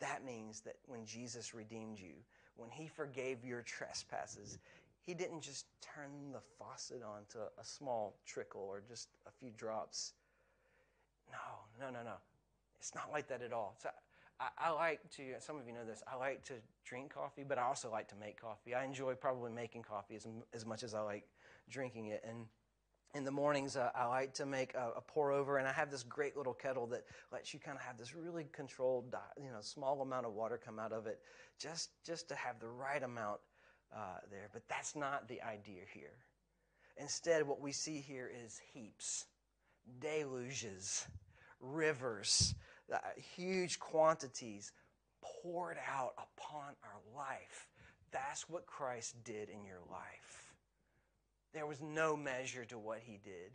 That 0.00 0.24
means 0.24 0.60
that 0.60 0.76
when 0.86 1.06
Jesus 1.06 1.54
redeemed 1.54 1.98
you, 1.98 2.14
when 2.56 2.70
he 2.70 2.86
forgave 2.86 3.44
your 3.44 3.62
trespasses, 3.62 4.58
he 5.00 5.14
didn't 5.14 5.40
just 5.40 5.66
turn 5.80 6.32
the 6.32 6.40
faucet 6.58 7.02
on 7.02 7.22
to 7.30 7.38
a 7.58 7.64
small 7.64 8.16
trickle 8.26 8.62
or 8.68 8.82
just 8.86 9.08
a 9.26 9.30
few 9.30 9.50
drops. 9.56 10.12
No, 11.30 11.86
no, 11.86 11.90
no, 11.90 12.04
no. 12.04 12.16
It's 12.78 12.94
not 12.94 13.10
like 13.12 13.28
that 13.28 13.42
at 13.42 13.52
all. 13.52 13.76
So 13.82 13.88
I, 14.40 14.48
I, 14.58 14.70
like 14.70 15.00
to, 15.16 15.22
some 15.40 15.56
of 15.56 15.66
you 15.66 15.72
know 15.72 15.84
this, 15.84 16.02
I 16.10 16.16
like 16.16 16.44
to 16.44 16.54
drink 16.84 17.14
coffee, 17.14 17.44
but 17.46 17.58
I 17.58 17.62
also 17.62 17.90
like 17.90 18.08
to 18.08 18.16
make 18.16 18.40
coffee. 18.40 18.74
I 18.74 18.84
enjoy 18.84 19.14
probably 19.14 19.50
making 19.50 19.82
coffee 19.82 20.16
as, 20.16 20.26
as 20.52 20.66
much 20.66 20.82
as 20.82 20.94
I 20.94 21.00
like 21.00 21.24
drinking 21.70 22.06
it. 22.06 22.22
And 22.26 22.46
in 23.14 23.24
the 23.24 23.30
mornings, 23.30 23.76
uh, 23.76 23.90
I 23.94 24.06
like 24.06 24.34
to 24.34 24.46
make 24.46 24.74
a, 24.74 24.92
a, 24.96 25.00
pour 25.00 25.32
over, 25.32 25.56
and 25.56 25.66
I 25.66 25.72
have 25.72 25.90
this 25.90 26.02
great 26.02 26.36
little 26.36 26.52
kettle 26.52 26.86
that 26.88 27.04
lets 27.32 27.54
you 27.54 27.60
kind 27.60 27.76
of 27.76 27.82
have 27.82 27.96
this 27.96 28.14
really 28.14 28.46
controlled, 28.52 29.14
you 29.38 29.50
know, 29.50 29.60
small 29.60 30.02
amount 30.02 30.26
of 30.26 30.34
water 30.34 30.60
come 30.62 30.78
out 30.78 30.92
of 30.92 31.06
it, 31.06 31.20
just 31.58 31.90
just 32.04 32.28
to 32.28 32.34
have 32.34 32.60
the 32.60 32.68
right 32.68 33.02
amount 33.02 33.40
uh, 33.94 34.18
there. 34.30 34.50
But 34.52 34.62
that's 34.68 34.94
not 34.94 35.28
the 35.28 35.40
idea 35.40 35.82
here. 35.94 36.18
Instead, 36.98 37.46
what 37.46 37.60
we 37.60 37.72
see 37.72 38.00
here 38.00 38.30
is 38.44 38.60
heaps, 38.72 39.24
deluges, 39.98 41.06
rivers, 41.60 42.54
uh, 42.92 42.98
huge 43.36 43.78
quantities 43.78 44.72
poured 45.20 45.78
out 45.90 46.14
upon 46.16 46.74
our 46.84 47.00
life. 47.16 47.68
That's 48.12 48.48
what 48.48 48.66
Christ 48.66 49.16
did 49.24 49.48
in 49.48 49.64
your 49.64 49.80
life. 49.90 50.54
There 51.52 51.66
was 51.66 51.80
no 51.80 52.16
measure 52.16 52.64
to 52.66 52.78
what 52.78 53.00
he 53.04 53.18
did. 53.24 53.52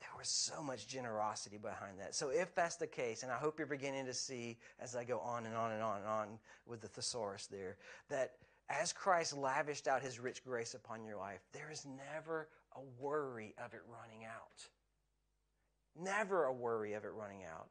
There 0.00 0.10
was 0.18 0.28
so 0.28 0.62
much 0.62 0.86
generosity 0.86 1.58
behind 1.58 1.98
that. 1.98 2.14
So, 2.14 2.28
if 2.28 2.54
that's 2.54 2.76
the 2.76 2.86
case, 2.86 3.22
and 3.22 3.32
I 3.32 3.36
hope 3.36 3.58
you're 3.58 3.66
beginning 3.66 4.06
to 4.06 4.14
see 4.14 4.58
as 4.78 4.94
I 4.94 5.04
go 5.04 5.18
on 5.20 5.46
and 5.46 5.56
on 5.56 5.72
and 5.72 5.82
on 5.82 5.98
and 5.98 6.06
on 6.06 6.38
with 6.66 6.80
the 6.82 6.88
thesaurus 6.88 7.46
there, 7.46 7.76
that 8.10 8.34
as 8.68 8.92
Christ 8.92 9.36
lavished 9.36 9.88
out 9.88 10.02
his 10.02 10.18
rich 10.18 10.44
grace 10.44 10.74
upon 10.74 11.04
your 11.04 11.16
life, 11.16 11.40
there 11.52 11.70
is 11.70 11.86
never 11.86 12.48
a 12.74 12.80
worry 13.00 13.54
of 13.64 13.74
it 13.74 13.82
running 13.88 14.24
out. 14.24 14.68
Never 16.00 16.44
a 16.44 16.52
worry 16.52 16.94
of 16.94 17.04
it 17.04 17.12
running 17.14 17.44
out. 17.44 17.68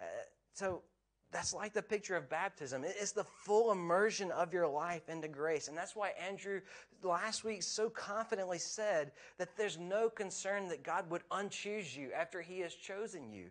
Uh, 0.00 0.04
so, 0.52 0.82
that's 1.30 1.52
like 1.52 1.74
the 1.74 1.82
picture 1.82 2.16
of 2.16 2.30
baptism. 2.30 2.84
It's 2.84 3.12
the 3.12 3.24
full 3.24 3.70
immersion 3.70 4.30
of 4.30 4.52
your 4.52 4.66
life 4.66 5.08
into 5.10 5.28
grace. 5.28 5.68
And 5.68 5.76
that's 5.76 5.94
why 5.94 6.12
Andrew 6.26 6.62
last 7.02 7.44
week 7.44 7.62
so 7.62 7.90
confidently 7.90 8.58
said 8.58 9.12
that 9.36 9.54
there's 9.56 9.78
no 9.78 10.08
concern 10.08 10.68
that 10.68 10.82
God 10.82 11.08
would 11.10 11.28
unchoose 11.30 11.94
you 11.94 12.10
after 12.12 12.40
he 12.40 12.60
has 12.60 12.74
chosen 12.74 13.30
you. 13.30 13.50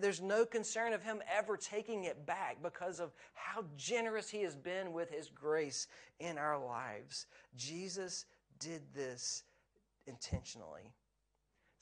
There's 0.00 0.20
no 0.20 0.44
concern 0.44 0.92
of 0.92 1.02
him 1.02 1.22
ever 1.34 1.56
taking 1.56 2.04
it 2.04 2.26
back 2.26 2.58
because 2.62 3.00
of 3.00 3.12
how 3.32 3.64
generous 3.76 4.28
he 4.28 4.42
has 4.42 4.54
been 4.54 4.92
with 4.92 5.10
his 5.10 5.30
grace 5.30 5.88
in 6.20 6.36
our 6.36 6.62
lives. 6.62 7.26
Jesus 7.56 8.26
did 8.58 8.82
this 8.94 9.44
intentionally. 10.06 10.92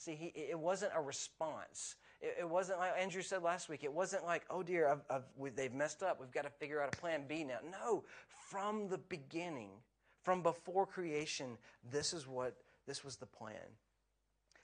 See, 0.05 0.15
he, 0.15 0.33
it 0.35 0.59
wasn't 0.59 0.93
a 0.95 1.01
response 1.01 1.97
it, 2.23 2.37
it, 2.41 2.49
wasn't 2.49 2.79
like 2.79 2.93
Andrew 2.99 3.21
said 3.21 3.43
last 3.43 3.69
week. 3.69 3.83
It 3.83 3.93
wasn't 3.93 4.25
like, 4.25 4.45
oh 4.49 4.63
dear, 4.63 4.89
I've, 4.89 5.03
I've, 5.11 5.57
they've 5.57 5.73
messed 5.73 6.03
up. 6.03 6.21
We've 6.21 6.31
got 6.31 6.45
to 6.45 6.51
figure 6.51 6.81
out 6.81 6.95
a 6.95 6.97
plan 6.97 7.25
B 7.29 7.45
now. 7.45 7.59
No, 7.71 8.05
from 8.49 8.89
the 8.89 8.99
beginning, 8.99 9.71
from 10.23 10.43
before 10.43 10.87
creation, 10.87 11.59
this 11.91 12.13
is 12.13 12.27
what 12.27 12.57
this 12.87 13.05
was 13.05 13.17
the 13.17 13.27
plan. 13.27 13.57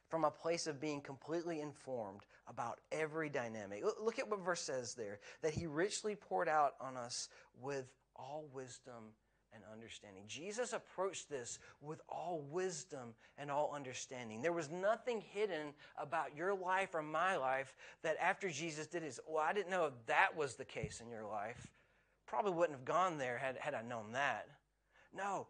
From 0.09 0.25
a 0.25 0.31
place 0.31 0.67
of 0.67 0.81
being 0.81 1.01
completely 1.01 1.61
informed 1.61 2.21
about 2.47 2.79
every 2.93 3.29
dynamic. 3.29 3.85
Look 4.01 4.19
at 4.19 4.31
what 4.31 4.43
verse 4.43 4.63
says 4.63 4.95
there 4.95 5.19
that 5.43 5.53
he 5.53 5.67
richly 5.67 6.15
poured 6.15 6.49
out 6.49 6.75
on 6.81 6.97
us 6.97 7.29
with 7.61 7.93
all 8.17 8.47
wisdom 8.55 9.13
and 9.55 9.63
understanding. 9.73 10.23
Jesus 10.27 10.73
approached 10.73 11.29
this 11.29 11.59
with 11.81 12.01
all 12.09 12.45
wisdom 12.51 13.15
and 13.37 13.51
all 13.51 13.73
understanding. 13.75 14.43
There 14.43 14.53
was 14.53 14.71
nothing 14.71 15.21
hidden 15.21 15.75
about 15.97 16.37
your 16.37 16.55
life 16.55 16.95
or 16.95 17.03
my 17.03 17.37
life 17.37 17.75
that 18.03 18.17
after 18.21 18.49
Jesus 18.51 18.87
did 18.87 19.03
his, 19.03 19.21
well, 19.27 19.45
I 19.47 19.53
didn't 19.53 19.71
know 19.71 19.87
if 19.87 19.95
that 20.07 20.37
was 20.37 20.55
the 20.55 20.65
case 20.65 21.01
in 21.01 21.11
your 21.11 21.27
life. 21.27 21.69
Probably 22.27 22.53
wouldn't 22.53 22.79
have 22.79 22.85
gone 22.85 23.19
there 23.19 23.39
had, 23.39 23.57
had 23.59 23.75
I 23.75 23.83
known 23.83 24.13
that. 24.13 24.47
No, 25.15 25.47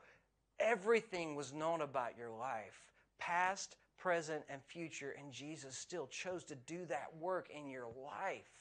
everything 0.61 1.35
was 1.35 1.53
known 1.53 1.81
about 1.81 2.17
your 2.17 2.31
life, 2.31 2.87
past, 3.19 3.77
present, 3.99 4.45
and 4.49 4.63
future, 4.63 5.15
and 5.19 5.33
Jesus 5.33 5.77
still 5.77 6.07
chose 6.07 6.45
to 6.45 6.55
do 6.55 6.85
that 6.87 7.09
work 7.19 7.49
in 7.51 7.69
your 7.69 7.87
life. 7.87 8.58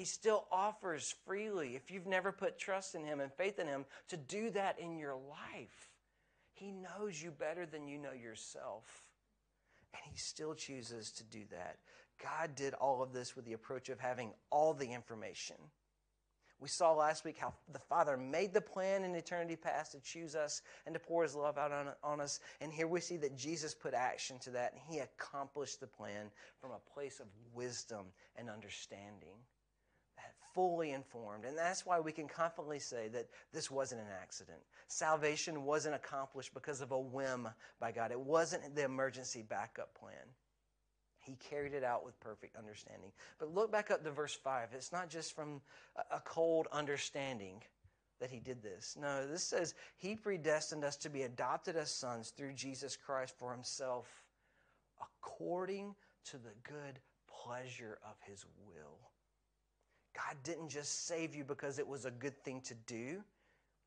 He 0.00 0.06
still 0.06 0.46
offers 0.50 1.14
freely, 1.26 1.76
if 1.76 1.90
you've 1.90 2.06
never 2.06 2.32
put 2.32 2.58
trust 2.58 2.94
in 2.94 3.04
Him 3.04 3.20
and 3.20 3.30
faith 3.30 3.58
in 3.58 3.66
Him, 3.66 3.84
to 4.08 4.16
do 4.16 4.48
that 4.52 4.78
in 4.78 4.96
your 4.96 5.12
life. 5.12 5.90
He 6.54 6.72
knows 6.72 7.22
you 7.22 7.30
better 7.30 7.66
than 7.66 7.86
you 7.86 7.98
know 7.98 8.14
yourself. 8.14 8.86
And 9.92 10.00
He 10.10 10.16
still 10.16 10.54
chooses 10.54 11.10
to 11.12 11.24
do 11.24 11.40
that. 11.50 11.80
God 12.18 12.54
did 12.54 12.72
all 12.72 13.02
of 13.02 13.12
this 13.12 13.36
with 13.36 13.44
the 13.44 13.52
approach 13.52 13.90
of 13.90 14.00
having 14.00 14.32
all 14.48 14.72
the 14.72 14.90
information. 14.90 15.56
We 16.60 16.68
saw 16.68 16.94
last 16.94 17.26
week 17.26 17.36
how 17.36 17.52
the 17.70 17.78
Father 17.78 18.16
made 18.16 18.54
the 18.54 18.62
plan 18.62 19.04
in 19.04 19.14
eternity 19.14 19.54
past 19.54 19.92
to 19.92 20.00
choose 20.00 20.34
us 20.34 20.62
and 20.86 20.94
to 20.94 20.98
pour 20.98 21.24
His 21.24 21.34
love 21.34 21.58
out 21.58 21.72
on, 21.72 21.88
on, 22.02 22.22
us. 22.22 22.40
And 22.62 22.72
here 22.72 22.88
we 22.88 23.00
see 23.00 23.18
that 23.18 23.36
Jesus 23.36 23.74
put 23.74 23.92
action 23.92 24.38
to 24.44 24.50
that 24.52 24.72
and 24.72 24.80
He 24.88 25.00
accomplished 25.00 25.78
the 25.78 25.86
plan 25.86 26.30
from 26.58 26.70
a 26.70 26.94
place 26.94 27.20
of 27.20 27.26
wisdom 27.52 28.06
and 28.34 28.48
understanding 28.48 29.36
fully 30.54 30.92
informed. 30.92 31.44
And 31.44 31.56
that's 31.56 31.86
why 31.86 32.00
we 32.00 32.12
can 32.12 32.28
confidently 32.28 32.78
say 32.78 33.08
that 33.08 33.28
this 33.52 33.70
wasn't 33.70 34.00
an 34.02 34.08
accident. 34.20 34.58
Salvation 34.88 35.64
wasn't 35.64 35.94
accomplished 35.94 36.54
because 36.54 36.80
of 36.80 36.92
a 36.92 36.98
whim 36.98 37.48
by 37.78 37.92
God, 37.92 38.10
it 38.10 38.20
wasn't 38.20 38.74
the 38.74 38.84
emergency 38.84 39.42
backup 39.42 39.94
plan. 39.94 40.12
He 41.20 41.36
carried 41.36 41.74
it 41.74 41.84
out 41.84 42.04
with 42.04 42.18
perfect 42.20 42.56
understanding. 42.56 43.12
But 43.38 43.54
look 43.54 43.70
back 43.70 43.90
up 43.90 44.02
to 44.02 44.10
verse 44.10 44.34
5. 44.34 44.70
It's 44.72 44.92
not 44.92 45.10
just 45.10 45.36
from 45.36 45.60
a 46.10 46.20
cold 46.20 46.66
understanding 46.72 47.62
that 48.20 48.30
he 48.30 48.40
did 48.40 48.62
this. 48.62 48.96
No, 49.00 49.26
this 49.26 49.44
says 49.44 49.74
he 49.96 50.14
predestined 50.14 50.84
us 50.84 50.96
to 50.96 51.10
be 51.10 51.22
adopted 51.22 51.76
as 51.76 51.90
sons 51.90 52.30
through 52.30 52.54
Jesus 52.54 52.96
Christ 52.96 53.34
for 53.38 53.52
himself 53.52 54.06
according 55.00 55.94
to 56.26 56.36
the 56.36 56.54
good 56.62 57.00
pleasure 57.26 57.98
of 58.04 58.16
his 58.26 58.44
will. 58.66 58.98
God 60.14 60.36
didn't 60.42 60.68
just 60.68 61.06
save 61.06 61.34
you 61.34 61.44
because 61.44 61.78
it 61.78 61.86
was 61.86 62.04
a 62.04 62.10
good 62.10 62.36
thing 62.44 62.60
to 62.62 62.74
do. 62.86 63.22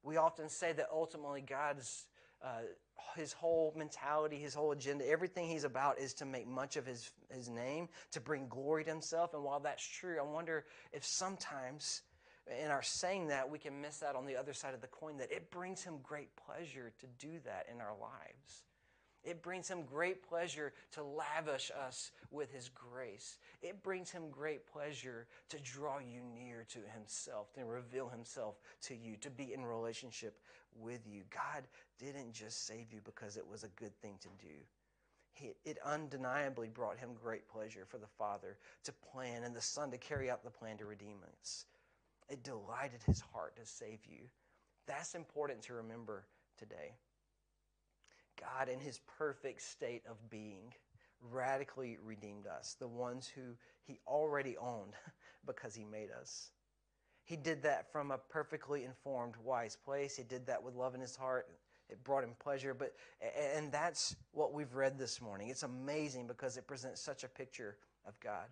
We 0.03 0.17
often 0.17 0.49
say 0.49 0.73
that 0.73 0.87
ultimately 0.91 1.41
God's 1.41 2.05
uh, 2.43 2.63
his 3.15 3.31
whole 3.31 3.73
mentality, 3.77 4.37
his 4.37 4.53
whole 4.53 4.71
agenda, 4.71 5.07
everything 5.07 5.47
he's 5.47 5.63
about 5.63 5.97
is 5.99 6.13
to 6.15 6.25
make 6.25 6.47
much 6.47 6.75
of 6.75 6.85
his 6.85 7.11
his 7.33 7.49
name, 7.49 7.87
to 8.11 8.19
bring 8.19 8.47
glory 8.47 8.83
to 8.83 8.89
himself. 8.89 9.33
And 9.33 9.43
while 9.43 9.59
that's 9.59 9.85
true, 9.85 10.17
I 10.19 10.23
wonder 10.23 10.65
if 10.91 11.05
sometimes 11.05 12.01
in 12.61 12.69
our 12.69 12.83
saying 12.83 13.27
that 13.27 13.49
we 13.49 13.57
can 13.57 13.79
miss 13.81 14.03
out 14.03 14.15
on 14.15 14.25
the 14.25 14.35
other 14.35 14.53
side 14.53 14.73
of 14.73 14.81
the 14.81 14.87
coin 14.87 15.17
that 15.17 15.31
it 15.31 15.49
brings 15.51 15.83
him 15.83 15.95
great 16.03 16.29
pleasure 16.35 16.91
to 16.99 17.07
do 17.17 17.39
that 17.45 17.67
in 17.73 17.79
our 17.79 17.95
lives. 17.99 18.63
It 19.23 19.41
brings 19.41 19.69
him 19.69 19.83
great 19.83 20.27
pleasure 20.27 20.73
to 20.91 21.03
lavish 21.03 21.71
us 21.87 22.11
with 22.29 22.51
his 22.51 22.69
grace. 22.69 23.37
It 23.61 23.81
brings 23.81 24.11
him 24.11 24.29
great 24.29 24.67
pleasure 24.67 25.27
to 25.49 25.59
draw 25.59 25.99
you 25.99 26.21
near 26.35 26.65
to 26.69 26.79
himself, 26.93 27.53
to 27.53 27.63
reveal 27.63 28.09
himself 28.09 28.55
to 28.83 28.95
you, 28.95 29.15
to 29.21 29.29
be 29.29 29.53
in 29.53 29.63
relationship 29.65 30.39
with 30.75 31.01
you. 31.07 31.21
God 31.29 31.63
didn't 31.99 32.33
just 32.33 32.67
save 32.67 32.91
you 32.91 32.99
because 33.05 33.37
it 33.37 33.47
was 33.47 33.63
a 33.63 33.69
good 33.69 33.95
thing 34.01 34.15
to 34.21 34.27
do. 34.45 34.53
It 35.65 35.77
undeniably 35.85 36.67
brought 36.67 36.99
him 36.99 37.09
great 37.21 37.47
pleasure 37.47 37.85
for 37.87 37.97
the 37.97 38.07
Father 38.19 38.57
to 38.83 38.93
plan 39.11 39.43
and 39.43 39.55
the 39.55 39.61
Son 39.61 39.89
to 39.91 39.97
carry 39.97 40.29
out 40.29 40.43
the 40.43 40.49
plan 40.49 40.77
to 40.77 40.85
redeem 40.85 41.17
us. 41.41 41.65
It 42.29 42.43
delighted 42.43 43.01
his 43.05 43.21
heart 43.33 43.55
to 43.55 43.65
save 43.65 43.99
you. 44.05 44.25
That's 44.85 45.15
important 45.15 45.61
to 45.63 45.73
remember 45.73 46.25
today. 46.57 46.93
God, 48.39 48.69
in 48.69 48.79
his 48.79 48.99
perfect 49.17 49.61
state 49.61 50.03
of 50.09 50.17
being, 50.29 50.73
radically 51.31 51.97
redeemed 52.03 52.47
us, 52.47 52.75
the 52.79 52.87
ones 52.87 53.27
who 53.27 53.55
he 53.85 53.99
already 54.07 54.57
owned 54.57 54.93
because 55.45 55.75
he 55.75 55.83
made 55.83 56.09
us. 56.11 56.51
He 57.23 57.35
did 57.35 57.63
that 57.63 57.91
from 57.91 58.11
a 58.11 58.17
perfectly 58.17 58.83
informed, 58.83 59.35
wise 59.43 59.77
place. 59.77 60.17
He 60.17 60.23
did 60.23 60.45
that 60.47 60.61
with 60.61 60.75
love 60.75 60.93
in 60.93 61.01
his 61.01 61.15
heart. 61.15 61.47
It 61.89 62.03
brought 62.03 62.23
him 62.23 62.35
pleasure. 62.39 62.73
But 62.73 62.95
and 63.55 63.71
that's 63.71 64.15
what 64.31 64.53
we've 64.53 64.73
read 64.73 64.97
this 64.97 65.21
morning. 65.21 65.49
It's 65.49 65.63
amazing 65.63 66.27
because 66.27 66.57
it 66.57 66.67
presents 66.67 67.01
such 67.01 67.23
a 67.23 67.29
picture 67.29 67.77
of 68.05 68.19
God. 68.19 68.47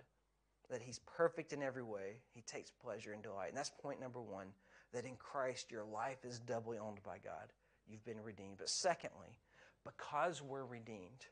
That 0.70 0.82
he's 0.82 1.00
perfect 1.00 1.52
in 1.52 1.62
every 1.62 1.84
way. 1.84 2.16
He 2.34 2.42
takes 2.42 2.72
pleasure 2.72 3.12
and 3.12 3.22
delight. 3.22 3.50
And 3.50 3.58
that's 3.58 3.72
point 3.82 4.00
number 4.00 4.22
one. 4.22 4.48
That 4.94 5.06
in 5.06 5.16
Christ 5.18 5.72
your 5.72 5.84
life 5.84 6.24
is 6.24 6.40
doubly 6.40 6.78
owned 6.78 7.04
by 7.04 7.18
God. 7.24 7.52
You've 7.88 8.06
been 8.06 8.22
redeemed. 8.22 8.58
But 8.58 8.70
secondly, 8.70 9.36
because 9.86 10.42
we're 10.42 10.66
redeemed, 10.66 11.26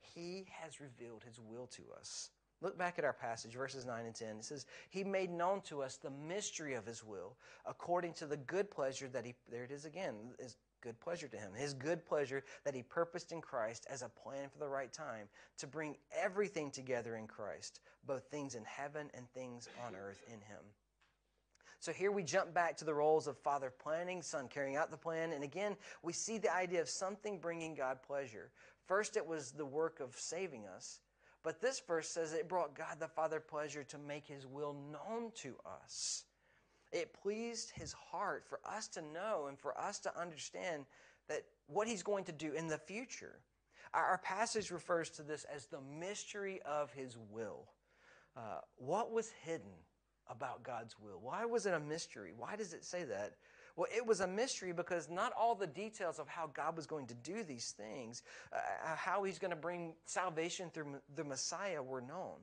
He 0.00 0.46
has 0.62 0.80
revealed 0.80 1.24
His 1.24 1.40
will 1.40 1.66
to 1.68 1.82
us. 1.98 2.30
Look 2.62 2.76
back 2.76 2.98
at 2.98 3.04
our 3.04 3.14
passage, 3.14 3.54
verses 3.54 3.86
9 3.86 4.04
and 4.04 4.14
10. 4.14 4.28
It 4.36 4.44
says, 4.44 4.66
He 4.90 5.02
made 5.02 5.30
known 5.30 5.62
to 5.62 5.82
us 5.82 5.96
the 5.96 6.10
mystery 6.10 6.74
of 6.74 6.84
His 6.84 7.02
will, 7.02 7.36
according 7.66 8.12
to 8.14 8.26
the 8.26 8.36
good 8.36 8.70
pleasure 8.70 9.08
that 9.08 9.24
He, 9.24 9.34
there 9.50 9.64
it 9.64 9.70
is 9.70 9.86
again, 9.86 10.14
His 10.38 10.56
good 10.82 11.00
pleasure 11.00 11.28
to 11.28 11.36
Him, 11.38 11.52
His 11.54 11.72
good 11.72 12.04
pleasure 12.04 12.42
that 12.64 12.74
He 12.74 12.82
purposed 12.82 13.32
in 13.32 13.40
Christ 13.40 13.86
as 13.88 14.02
a 14.02 14.10
plan 14.10 14.48
for 14.50 14.58
the 14.58 14.68
right 14.68 14.92
time 14.92 15.28
to 15.58 15.66
bring 15.66 15.96
everything 16.14 16.70
together 16.70 17.16
in 17.16 17.26
Christ, 17.26 17.80
both 18.06 18.24
things 18.24 18.54
in 18.54 18.64
heaven 18.64 19.10
and 19.14 19.28
things 19.30 19.68
on 19.86 19.94
earth 19.94 20.22
in 20.26 20.40
Him. 20.40 20.60
So 21.80 21.92
here 21.92 22.12
we 22.12 22.22
jump 22.22 22.52
back 22.52 22.76
to 22.76 22.84
the 22.84 22.92
roles 22.92 23.26
of 23.26 23.38
father 23.38 23.72
planning, 23.82 24.20
son 24.20 24.48
carrying 24.48 24.76
out 24.76 24.90
the 24.90 24.98
plan. 24.98 25.32
And 25.32 25.42
again, 25.42 25.76
we 26.02 26.12
see 26.12 26.36
the 26.36 26.54
idea 26.54 26.82
of 26.82 26.90
something 26.90 27.38
bringing 27.38 27.74
God 27.74 28.02
pleasure. 28.02 28.50
First, 28.86 29.16
it 29.16 29.26
was 29.26 29.52
the 29.52 29.64
work 29.64 29.98
of 29.98 30.14
saving 30.14 30.66
us. 30.66 31.00
But 31.42 31.62
this 31.62 31.80
verse 31.80 32.10
says 32.10 32.34
it 32.34 32.50
brought 32.50 32.76
God 32.76 33.00
the 33.00 33.08
Father 33.08 33.40
pleasure 33.40 33.82
to 33.84 33.96
make 33.96 34.26
his 34.26 34.46
will 34.46 34.76
known 34.92 35.32
to 35.36 35.56
us. 35.64 36.24
It 36.92 37.14
pleased 37.14 37.70
his 37.70 37.94
heart 37.94 38.44
for 38.46 38.60
us 38.62 38.86
to 38.88 39.00
know 39.00 39.46
and 39.48 39.58
for 39.58 39.78
us 39.78 40.00
to 40.00 40.20
understand 40.20 40.84
that 41.28 41.44
what 41.66 41.88
he's 41.88 42.02
going 42.02 42.24
to 42.24 42.32
do 42.32 42.52
in 42.52 42.68
the 42.68 42.76
future. 42.76 43.38
Our 43.94 44.18
passage 44.18 44.70
refers 44.70 45.08
to 45.10 45.22
this 45.22 45.44
as 45.44 45.64
the 45.64 45.80
mystery 45.98 46.60
of 46.66 46.92
his 46.92 47.16
will. 47.30 47.68
Uh, 48.36 48.60
what 48.76 49.12
was 49.12 49.30
hidden 49.44 49.72
about 50.30 50.62
God's 50.62 50.96
will? 50.98 51.18
Why 51.20 51.44
was 51.44 51.66
it 51.66 51.74
a 51.74 51.80
mystery? 51.80 52.32
Why 52.36 52.56
does 52.56 52.72
it 52.72 52.84
say 52.84 53.04
that? 53.04 53.34
Well, 53.76 53.88
it 53.94 54.06
was 54.06 54.20
a 54.20 54.26
mystery 54.26 54.72
because 54.72 55.08
not 55.08 55.32
all 55.38 55.54
the 55.54 55.66
details 55.66 56.18
of 56.18 56.28
how 56.28 56.50
God 56.52 56.76
was 56.76 56.86
going 56.86 57.06
to 57.08 57.14
do 57.14 57.42
these 57.42 57.72
things, 57.76 58.22
uh, 58.52 58.58
how 58.96 59.22
He's 59.22 59.38
going 59.38 59.52
to 59.52 59.56
bring 59.56 59.94
salvation 60.04 60.70
through 60.72 60.96
the 61.14 61.24
Messiah, 61.24 61.82
were 61.82 62.00
known. 62.00 62.36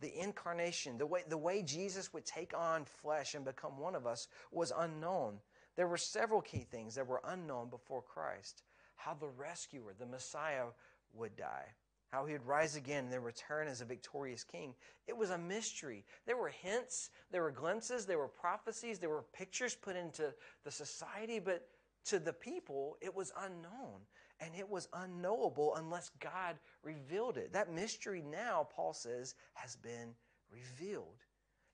The 0.00 0.18
incarnation, 0.18 0.98
the 0.98 1.06
way, 1.06 1.22
the 1.28 1.38
way 1.38 1.62
Jesus 1.62 2.12
would 2.12 2.24
take 2.24 2.56
on 2.56 2.84
flesh 2.84 3.34
and 3.34 3.44
become 3.44 3.78
one 3.78 3.94
of 3.94 4.06
us, 4.06 4.28
was 4.50 4.72
unknown. 4.76 5.38
There 5.76 5.86
were 5.86 5.96
several 5.96 6.40
key 6.40 6.66
things 6.70 6.94
that 6.96 7.06
were 7.06 7.22
unknown 7.24 7.68
before 7.70 8.02
Christ. 8.02 8.62
How 8.96 9.14
the 9.14 9.28
rescuer, 9.28 9.94
the 9.98 10.06
Messiah, 10.06 10.66
would 11.14 11.36
die 11.36 11.74
how 12.12 12.26
he 12.26 12.34
would 12.34 12.46
rise 12.46 12.76
again 12.76 13.04
and 13.04 13.12
then 13.12 13.22
return 13.22 13.66
as 13.66 13.80
a 13.80 13.86
victorious 13.86 14.44
king. 14.44 14.74
It 15.08 15.16
was 15.16 15.30
a 15.30 15.38
mystery. 15.38 16.04
There 16.26 16.36
were 16.36 16.50
hints, 16.50 17.08
there 17.30 17.42
were 17.42 17.50
glimpses, 17.50 18.04
there 18.04 18.18
were 18.18 18.28
prophecies, 18.28 18.98
there 18.98 19.08
were 19.08 19.24
pictures 19.32 19.74
put 19.74 19.96
into 19.96 20.34
the 20.62 20.70
society, 20.70 21.38
but 21.38 21.66
to 22.04 22.18
the 22.18 22.34
people, 22.34 22.98
it 23.00 23.14
was 23.14 23.32
unknown 23.40 24.02
and 24.40 24.50
it 24.54 24.68
was 24.68 24.88
unknowable 24.92 25.74
unless 25.76 26.10
God 26.20 26.56
revealed 26.82 27.38
it. 27.38 27.52
That 27.52 27.72
mystery 27.72 28.22
now, 28.22 28.68
Paul 28.74 28.92
says, 28.92 29.34
has 29.54 29.76
been 29.76 30.14
revealed. 30.50 31.24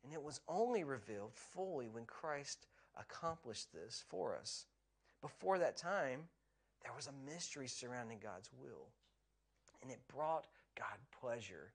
And 0.05 0.12
it 0.12 0.22
was 0.22 0.40
only 0.46 0.85
revealed 0.85 1.33
fully 1.35 1.88
when 1.88 2.05
Christ 2.05 2.68
accomplished 2.96 3.72
this 3.72 4.05
for 4.09 4.37
us. 4.37 4.66
Before 5.20 5.59
that 5.59 5.77
time, 5.77 6.20
there 6.85 6.92
was 6.94 7.09
a 7.09 7.29
mystery 7.29 7.66
surrounding 7.66 8.20
God's 8.22 8.51
will. 8.53 8.92
And 9.83 9.91
it 9.91 10.01
brought 10.14 10.47
God 10.77 10.99
pleasure 11.21 11.73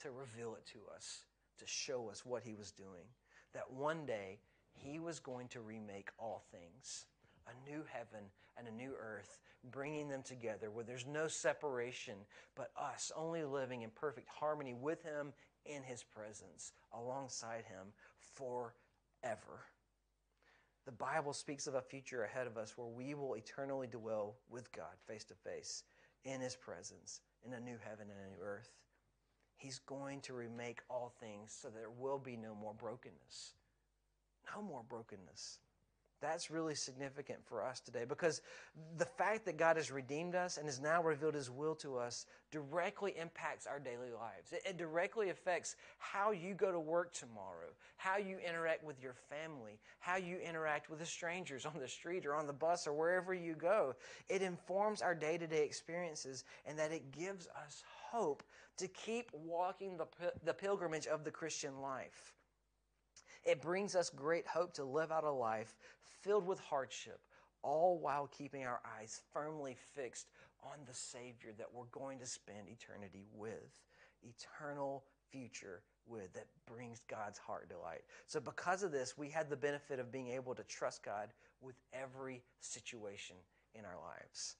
to 0.00 0.10
reveal 0.10 0.54
it 0.54 0.66
to 0.72 0.78
us, 0.94 1.24
to 1.58 1.66
show 1.66 2.08
us 2.10 2.24
what 2.24 2.42
He 2.42 2.54
was 2.54 2.70
doing. 2.70 3.06
That 3.52 3.70
one 3.70 4.06
day 4.06 4.38
He 4.72 4.98
was 4.98 5.18
going 5.18 5.48
to 5.48 5.60
remake 5.60 6.10
all 6.18 6.44
things 6.52 7.06
a 7.48 7.70
new 7.70 7.82
heaven 7.90 8.24
and 8.58 8.68
a 8.68 8.72
new 8.72 8.92
earth, 9.00 9.38
bringing 9.70 10.08
them 10.08 10.22
together 10.22 10.70
where 10.70 10.84
there's 10.84 11.06
no 11.06 11.28
separation, 11.28 12.16
but 12.54 12.70
us 12.76 13.10
only 13.16 13.42
living 13.42 13.82
in 13.82 13.90
perfect 13.90 14.28
harmony 14.28 14.74
with 14.74 15.02
Him 15.02 15.32
in 15.64 15.82
His 15.82 16.02
presence, 16.02 16.72
alongside 16.92 17.64
Him 17.64 17.86
forever. 18.18 19.64
The 20.84 20.92
Bible 20.92 21.32
speaks 21.32 21.66
of 21.66 21.74
a 21.74 21.82
future 21.82 22.24
ahead 22.24 22.46
of 22.46 22.56
us 22.56 22.76
where 22.76 22.86
we 22.86 23.14
will 23.14 23.34
eternally 23.34 23.86
dwell 23.86 24.36
with 24.50 24.72
God 24.72 24.96
face 25.06 25.24
to 25.24 25.34
face 25.34 25.84
in 26.24 26.40
His 26.40 26.56
presence 26.56 27.20
in 27.46 27.52
a 27.52 27.60
new 27.60 27.76
heaven 27.82 28.06
and 28.10 28.18
a 28.26 28.36
new 28.36 28.42
earth. 28.42 28.70
He's 29.56 29.80
going 29.80 30.20
to 30.22 30.34
remake 30.34 30.80
all 30.88 31.12
things 31.20 31.56
so 31.60 31.68
there 31.68 31.90
will 31.90 32.18
be 32.18 32.36
no 32.36 32.54
more 32.54 32.74
brokenness. 32.74 33.54
No 34.54 34.62
more 34.62 34.82
brokenness. 34.88 35.58
That's 36.20 36.50
really 36.50 36.74
significant 36.74 37.38
for 37.44 37.62
us 37.62 37.78
today 37.78 38.04
because 38.08 38.42
the 38.96 39.04
fact 39.04 39.44
that 39.44 39.56
God 39.56 39.76
has 39.76 39.92
redeemed 39.92 40.34
us 40.34 40.56
and 40.56 40.66
has 40.66 40.80
now 40.80 41.00
revealed 41.00 41.34
His 41.34 41.48
will 41.50 41.76
to 41.76 41.96
us 41.96 42.26
directly 42.50 43.14
impacts 43.16 43.66
our 43.66 43.78
daily 43.78 44.10
lives. 44.12 44.52
It, 44.52 44.76
directly 44.76 45.30
affects 45.30 45.76
how 45.98 46.32
you 46.32 46.54
go 46.54 46.72
to 46.72 46.80
work 46.80 47.12
tomorrow, 47.12 47.68
how 47.96 48.16
you 48.16 48.38
interact 48.38 48.84
with 48.84 49.00
your 49.00 49.14
family, 49.28 49.78
how 50.00 50.16
you 50.16 50.38
interact 50.38 50.90
with 50.90 50.98
the 50.98 51.06
strangers 51.06 51.66
on 51.66 51.78
the 51.78 51.88
street 51.88 52.26
or 52.26 52.34
on 52.34 52.46
the 52.46 52.52
bus 52.52 52.86
or 52.86 52.92
wherever 52.92 53.32
you 53.32 53.54
go. 53.54 53.94
It 54.28 54.42
informs 54.42 55.02
our 55.02 55.14
day 55.14 55.38
to 55.38 55.46
day 55.46 55.64
experiences 55.64 56.44
and 56.66 56.78
that 56.78 56.90
it 56.90 57.12
gives 57.12 57.46
us 57.48 57.84
hope 58.10 58.42
to 58.78 58.88
keep 58.88 59.30
walking 59.32 59.96
the, 59.96 60.06
the 60.44 60.54
pilgrimage 60.54 61.06
of 61.06 61.24
the 61.24 61.30
Christian 61.30 61.80
life. 61.80 62.34
It 63.44 63.60
brings 63.60 63.94
us 63.94 64.10
great 64.10 64.46
hope 64.46 64.72
to 64.74 64.84
live 64.84 65.12
out 65.12 65.24
a 65.24 65.30
life 65.30 65.74
filled 66.22 66.46
with 66.46 66.60
hardship, 66.60 67.20
all 67.62 67.98
while 67.98 68.26
keeping 68.26 68.64
our 68.64 68.80
eyes 68.98 69.22
firmly 69.32 69.76
fixed 69.94 70.28
on 70.64 70.78
the 70.86 70.94
Savior 70.94 71.52
that 71.58 71.72
we're 71.72 71.84
going 71.92 72.18
to 72.18 72.26
spend 72.26 72.68
eternity 72.68 73.24
with. 73.34 73.80
Eternal 74.22 75.04
future 75.30 75.82
with 76.06 76.32
that 76.32 76.46
brings 76.66 77.02
God's 77.08 77.38
heart 77.38 77.68
delight. 77.68 78.02
So, 78.26 78.40
because 78.40 78.82
of 78.82 78.90
this, 78.90 79.16
we 79.16 79.28
had 79.28 79.48
the 79.48 79.56
benefit 79.56 80.00
of 80.00 80.10
being 80.10 80.28
able 80.28 80.54
to 80.54 80.64
trust 80.64 81.04
God 81.04 81.28
with 81.60 81.76
every 81.92 82.42
situation 82.60 83.36
in 83.74 83.84
our 83.84 83.96
lives. 84.00 84.56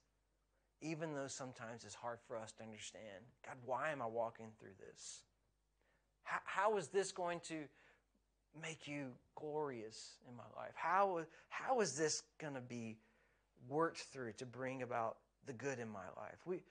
Even 0.81 1.13
though 1.13 1.27
sometimes 1.27 1.83
it's 1.83 1.95
hard 1.95 2.19
for 2.25 2.37
us 2.37 2.53
to 2.53 2.63
understand 2.63 3.25
God, 3.45 3.57
why 3.65 3.91
am 3.91 4.01
I 4.01 4.05
walking 4.05 4.51
through 4.57 4.75
this? 4.79 5.23
how, 6.29 6.39
how 6.45 6.77
is 6.77 6.87
this 6.89 7.11
going 7.11 7.39
to 7.41 7.63
make 8.61 8.87
you 8.87 9.07
glorious 9.35 10.17
in 10.27 10.35
my 10.35 10.43
life? 10.55 10.73
How, 10.75 11.21
how 11.49 11.81
is 11.81 11.95
this 11.95 12.23
going 12.39 12.55
to 12.55 12.61
be 12.61 12.97
worked 13.67 13.99
through 13.99 14.33
to 14.33 14.45
bring 14.45 14.81
about 14.81 15.17
the 15.45 15.53
good 15.53 15.79
in 15.79 15.89
my 15.89 16.05
life? 16.17 16.39
We, 16.45 16.63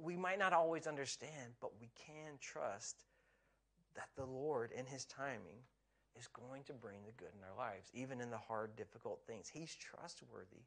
we 0.00 0.16
might 0.16 0.38
not 0.38 0.52
always 0.52 0.86
understand, 0.86 1.52
but 1.60 1.70
we 1.80 1.90
can 1.94 2.32
trust 2.40 3.04
that 3.94 4.08
the 4.16 4.24
Lord, 4.24 4.70
in 4.72 4.86
His 4.86 5.04
timing, 5.04 5.62
is 6.18 6.28
going 6.28 6.64
to 6.64 6.72
bring 6.72 6.98
the 7.06 7.12
good 7.12 7.32
in 7.36 7.44
our 7.44 7.56
lives, 7.56 7.88
even 7.94 8.20
in 8.20 8.30
the 8.30 8.38
hard, 8.38 8.76
difficult 8.76 9.20
things. 9.26 9.48
He's 9.48 9.74
trustworthy. 9.74 10.64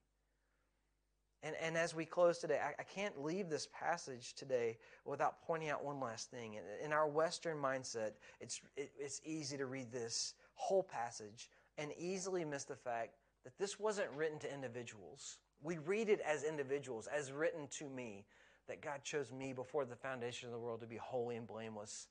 And, 1.44 1.56
and 1.62 1.78
as 1.78 1.94
we 1.94 2.06
close 2.06 2.38
today, 2.40 2.60
I, 2.64 2.74
I 2.80 2.84
can't 2.84 3.22
leave 3.22 3.50
this 3.50 3.68
passage 3.74 4.34
today 4.34 4.78
without 5.06 5.42
pointing 5.46 5.70
out 5.70 5.84
one 5.84 6.00
last 6.00 6.32
thing. 6.32 6.54
In, 6.54 6.64
in 6.86 6.94
our 6.94 7.08
Western 7.08 7.58
mindset, 7.58 8.12
it's, 8.40 8.62
it, 8.78 8.92
it's 8.98 9.20
easy 9.26 9.58
to 9.58 9.66
read 9.66 9.92
this 9.92 10.36
whole 10.56 10.84
passage 10.84 11.50
and 11.78 11.92
easily 12.00 12.46
miss 12.46 12.64
the 12.64 12.76
fact 12.76 13.16
that 13.44 13.58
this 13.58 13.78
wasn't 13.78 14.10
written 14.16 14.40
to 14.40 14.54
individuals. 14.54 15.40
We 15.62 15.80
read 15.80 16.08
it 16.08 16.22
as 16.26 16.46
individuals, 16.46 17.08
as 17.08 17.32
written 17.34 17.68
to 17.78 17.90
me, 17.90 18.26
that 18.68 18.82
God 18.82 19.04
chose 19.04 19.34
me 19.34 19.52
before 19.52 19.84
the 19.84 19.96
foundation 19.96 20.48
of 20.48 20.54
the 20.54 20.60
world 20.60 20.80
to 20.80 20.88
be 20.88 20.96
holy 20.96 21.36
and 21.36 21.46
blameless, 21.46 22.08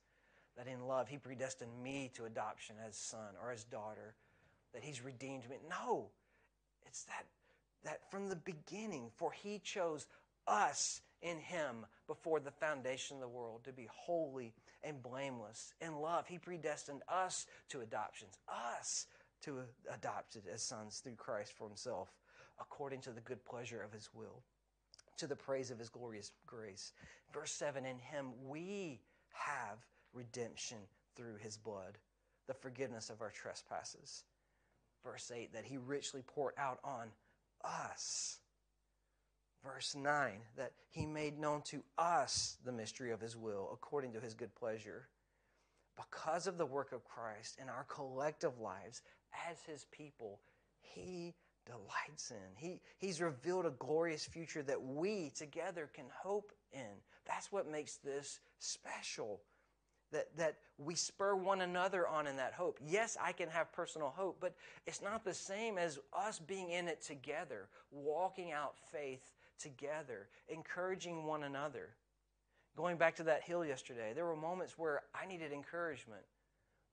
that 0.59 0.66
in 0.66 0.87
love 0.87 1.09
He 1.09 1.16
predestined 1.16 1.71
me 1.83 2.11
to 2.14 2.27
adoption 2.27 2.77
as 2.87 2.97
son 2.97 3.35
or 3.42 3.51
as 3.51 3.64
daughter, 3.64 4.14
that 4.75 4.83
He's 4.83 5.03
redeemed 5.03 5.49
me. 5.49 5.57
No, 5.71 6.11
it's 6.87 7.05
that 7.05 7.25
that 7.85 8.11
from 8.11 8.29
the 8.29 8.37
beginning, 8.37 9.11
for 9.16 9.33
he 9.33 9.59
chose 9.59 10.07
us 10.47 11.01
in 11.23 11.38
him 11.38 11.87
before 12.07 12.40
the 12.40 12.51
foundation 12.51 13.16
of 13.16 13.21
the 13.21 13.29
world 13.29 13.64
to 13.64 13.73
be 13.73 13.88
holy 13.90 14.53
and 14.83 15.03
blameless. 15.03 15.75
In 15.81 15.97
love, 15.97 16.27
he 16.27 16.38
predestined 16.38 17.03
us 17.09 17.47
to 17.68 17.81
adoptions, 17.81 18.38
us 18.49 19.07
to 19.42 19.61
adopted 19.92 20.42
as 20.53 20.62
sons 20.62 20.99
through 20.99 21.14
Christ 21.14 21.53
for 21.53 21.68
himself, 21.68 22.09
according 22.61 23.01
to 23.03 23.11
the 23.11 23.21
good 23.21 23.45
pleasure 23.45 23.83
of 23.83 23.92
his 23.92 24.09
will, 24.14 24.42
to 25.18 25.27
the 25.27 25.37
praise 25.37 25.71
of 25.71 25.79
his 25.79 25.88
glorious 25.88 26.33
grace. 26.47 26.92
Verse 27.33 27.53
7 27.53 27.85
In 27.85 27.99
him 27.99 28.33
we 28.47 29.01
have 29.31 29.79
redemption 30.12 30.79
through 31.16 31.37
his 31.37 31.57
blood, 31.57 31.99
the 32.47 32.55
forgiveness 32.55 33.11
of 33.11 33.21
our 33.21 33.31
trespasses. 33.31 34.25
Verse 35.05 35.31
8 35.35 35.53
That 35.53 35.64
he 35.64 35.77
richly 35.77 36.23
poured 36.23 36.55
out 36.59 36.79
on 36.85 37.09
us. 37.64 38.38
Verse 39.64 39.94
9, 39.94 40.40
that 40.57 40.72
he 40.90 41.07
made 41.07 41.38
known 41.38 41.62
to 41.62 41.83
us 41.96 42.57
the 42.64 42.72
mystery 42.72 43.12
of 43.12 43.20
his 43.20 43.37
will 43.37 43.70
according 43.72 44.12
to 44.12 44.20
his 44.20 44.35
good 44.35 44.55
pleasure. 44.55 45.09
Because 45.96 46.46
of 46.46 46.59
the 46.59 46.66
work 46.66 46.92
of 46.92 47.05
Christ 47.05 47.59
in 47.62 47.68
our 47.68 47.85
collective 47.88 48.59
lives 48.59 49.03
as 49.48 49.62
his 49.62 49.87
people, 49.92 50.40
he 50.81 51.35
delights 51.64 52.31
in. 52.31 52.57
He, 52.57 52.81
he's 52.98 53.20
revealed 53.20 53.66
a 53.66 53.70
glorious 53.70 54.25
future 54.25 54.62
that 54.64 54.83
we 54.83 55.31
together 55.37 55.88
can 55.94 56.07
hope 56.12 56.53
in. 56.72 57.01
That's 57.27 57.53
what 57.53 57.70
makes 57.70 57.96
this 57.96 58.40
special 58.59 59.40
that, 60.12 60.29
that 60.37 60.57
we 60.79 60.94
spur 60.94 61.35
one 61.35 61.62
another 61.62 62.07
on 62.07 62.27
in 62.27 62.37
that 62.37 62.53
hope. 62.53 62.79
Yes, 62.87 63.16
I 63.20 63.33
can 63.33 63.48
have 63.48 63.72
personal 63.72 64.12
hope, 64.16 64.38
but 64.40 64.55
it's 64.87 65.03
not 65.03 65.25
the 65.25 65.35
same 65.35 65.79
as 65.79 65.98
us 66.16 66.38
being 66.38 66.70
in 66.70 66.88
it 66.88 67.03
together, 67.03 67.68
walking 67.90 68.53
out 68.53 68.75
faith 68.90 69.33
together, 69.59 70.29
encouraging 70.48 71.25
one 71.25 71.44
another. 71.44 71.90
Going 72.77 72.96
back 72.96 73.16
to 73.16 73.22
that 73.25 73.42
hill 73.42 73.64
yesterday, 73.64 74.12
there 74.14 74.25
were 74.25 74.37
moments 74.37 74.79
where 74.79 75.03
I 75.14 75.27
needed 75.27 75.53
encouragement. 75.53 76.22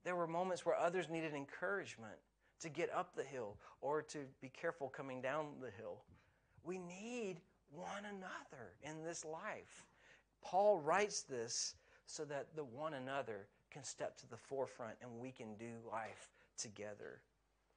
There 0.04 0.16
were 0.16 0.26
moments 0.26 0.66
where 0.66 0.76
others 0.76 1.08
needed 1.08 1.34
encouragement 1.34 2.16
to 2.60 2.68
get 2.68 2.92
up 2.94 3.14
the 3.14 3.22
hill 3.22 3.56
or 3.80 4.02
to 4.02 4.18
be 4.40 4.48
careful 4.48 4.88
coming 4.88 5.22
down 5.22 5.46
the 5.60 5.70
hill. 5.70 6.02
We 6.64 6.78
need 6.78 7.40
one 7.70 8.04
another 8.04 8.72
in 8.82 9.02
this 9.02 9.24
life. 9.24 9.84
Paul 10.42 10.80
writes 10.80 11.22
this 11.22 11.74
so 12.10 12.24
that 12.24 12.56
the 12.56 12.64
one 12.64 12.94
another 12.94 13.46
can 13.70 13.84
step 13.84 14.16
to 14.18 14.28
the 14.28 14.36
forefront 14.36 14.94
and 15.00 15.20
we 15.20 15.30
can 15.30 15.54
do 15.54 15.70
life 15.90 16.28
together. 16.58 17.20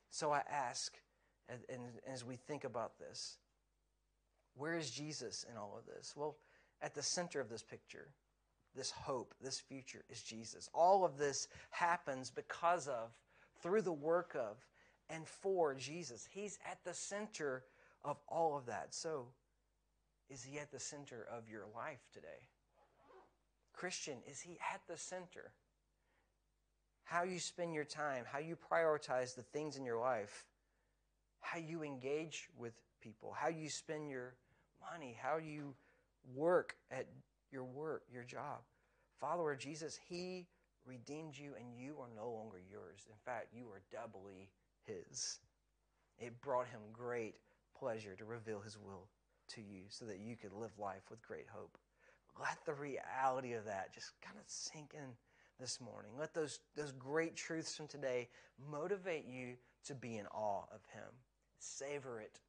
So 0.10 0.32
I 0.32 0.41
ask, 0.52 0.98
and, 1.48 1.82
as 2.12 2.26
we 2.26 2.36
think 2.36 2.63
about 2.63 2.98
this, 2.98 3.38
where 4.56 4.76
is 4.76 4.89
Jesus 4.89 5.46
in 5.50 5.56
all 5.56 5.76
of 5.78 5.86
this? 5.86 6.13
Well, 6.15 6.38
at 6.82 6.96
the 6.96 7.04
center 7.04 7.39
of 7.39 7.50
this 7.50 7.62
picture, 7.62 8.08
this 8.76 8.89
hope, 8.89 9.36
this 9.39 9.60
future 9.60 10.04
is 10.10 10.24
Jesus. 10.24 10.67
All 10.74 11.06
of 11.06 11.17
this 11.17 11.48
happens 11.69 12.32
because 12.32 12.88
of, 12.88 13.12
through 13.62 13.84
the 13.84 13.93
work 13.93 14.36
of, 14.36 14.58
and 15.10 15.28
for 15.28 15.76
Jesus. 15.76 16.28
He's 16.32 16.58
at 16.69 16.84
the 16.84 16.93
center 16.93 17.65
of 18.04 18.17
all 18.28 18.58
of 18.58 18.65
that. 18.65 18.96
So, 18.96 19.28
is 20.30 20.43
he 20.43 20.58
at 20.58 20.72
the 20.72 20.80
center 20.80 21.28
of 21.32 21.50
your 21.50 21.65
life 21.76 22.10
today? 22.12 22.48
Christian, 23.73 24.17
is 24.29 24.39
he 24.39 24.57
at 24.73 24.81
the 24.88 24.97
center? 24.97 25.51
How 27.03 27.23
you 27.23 27.39
spend 27.39 27.73
your 27.73 27.83
time, 27.83 28.23
how 28.31 28.39
you 28.39 28.55
prioritize 28.55 29.36
the 29.36 29.41
things 29.41 29.75
in 29.75 29.83
your 29.83 29.99
life, 29.99 30.45
how 31.41 31.59
you 31.59 31.83
engage 31.83 32.49
with 32.57 32.73
people, 33.01 33.36
how 33.38 33.49
you 33.49 33.69
spend 33.69 34.09
your 34.09 34.36
money, 34.91 35.17
how 35.21 35.38
you 35.38 35.73
work 36.33 36.75
at 36.89 37.07
your 37.51 37.65
work, 37.65 38.03
your 38.12 38.23
job. 38.23 38.62
Follower 39.19 39.55
Jesus, 39.55 39.99
he 40.07 40.47
redeemed 40.86 41.38
you 41.38 41.53
and 41.57 41.77
you 41.77 41.95
are 41.99 42.09
no 42.15 42.31
longer 42.31 42.59
yours. 42.69 43.05
In 43.09 43.15
fact, 43.25 43.47
you 43.53 43.65
are 43.67 43.81
doubly 43.91 44.49
his. 44.86 45.39
It 46.17 46.39
brought 46.41 46.67
him 46.67 46.81
great 46.91 47.36
pleasure 47.77 48.15
to 48.15 48.25
reveal 48.25 48.59
his 48.59 48.77
will 48.77 49.07
to 49.49 49.62
you 49.62 49.83
so 49.89 50.05
that 50.05 50.19
you 50.19 50.36
could 50.36 50.53
live 50.53 50.71
life 50.77 51.03
with 51.09 51.21
great 51.21 51.47
hope. 51.53 51.77
Let 52.39 52.65
the 52.65 52.74
reality 52.74 53.54
of 53.54 53.65
that 53.65 53.93
just 53.93 54.12
kind 54.22 54.38
of 54.38 54.43
sink 54.48 54.93
in 54.93 55.10
this 55.60 55.80
morning. 55.80 56.12
Let 56.17 56.34
those, 56.34 56.60
those 56.76 56.91
great 56.91 57.36
truths 57.36 57.76
from 57.76 57.88
today 57.88 58.30
motivate 58.72 59.26
you 59.28 59.56
to 59.86 59.96
be 59.96 60.17
in 60.17 60.26
awe 60.28 60.63
of 60.74 60.82
him. 60.93 61.10
Savor 61.60 62.19
it. 62.22 62.39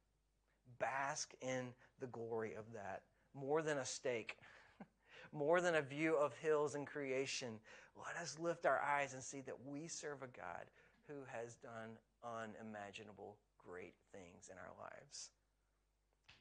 Bask 0.79 1.33
in 1.41 1.67
the 1.99 2.07
glory 2.07 2.53
of 2.55 2.65
that. 2.73 3.03
More 3.33 3.61
than 3.61 3.77
a 3.77 3.85
steak, 3.85 4.37
more 5.31 5.61
than 5.61 5.75
a 5.75 5.81
view 5.81 6.15
of 6.15 6.33
hills 6.37 6.75
and 6.75 6.87
creation, 6.87 7.59
let 7.95 8.21
us 8.21 8.37
lift 8.39 8.65
our 8.65 8.81
eyes 8.81 9.13
and 9.13 9.21
see 9.21 9.41
that 9.41 9.65
we 9.65 9.87
serve 9.87 10.23
a 10.23 10.37
God 10.37 10.65
who 11.07 11.15
has 11.31 11.55
done 11.55 11.97
unimaginable 12.23 13.37
great 13.57 13.93
things 14.11 14.49
in 14.51 14.57
our 14.57 14.73
lives. 14.79 15.29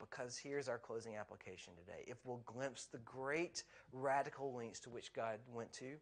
Because 0.01 0.37
here's 0.37 0.69
our 0.69 0.79
closing 0.79 1.17
application 1.17 1.75
today. 1.77 2.05
If 2.07 2.19
we'll 2.25 2.43
glimpse 2.45 2.87
the 2.87 2.99
great 2.99 3.65
radical 3.93 4.55
lengths 4.55 4.81
to 4.81 4.91
which 4.91 5.13
God 5.13 5.39
went 5.53 5.73
to, 5.75 5.95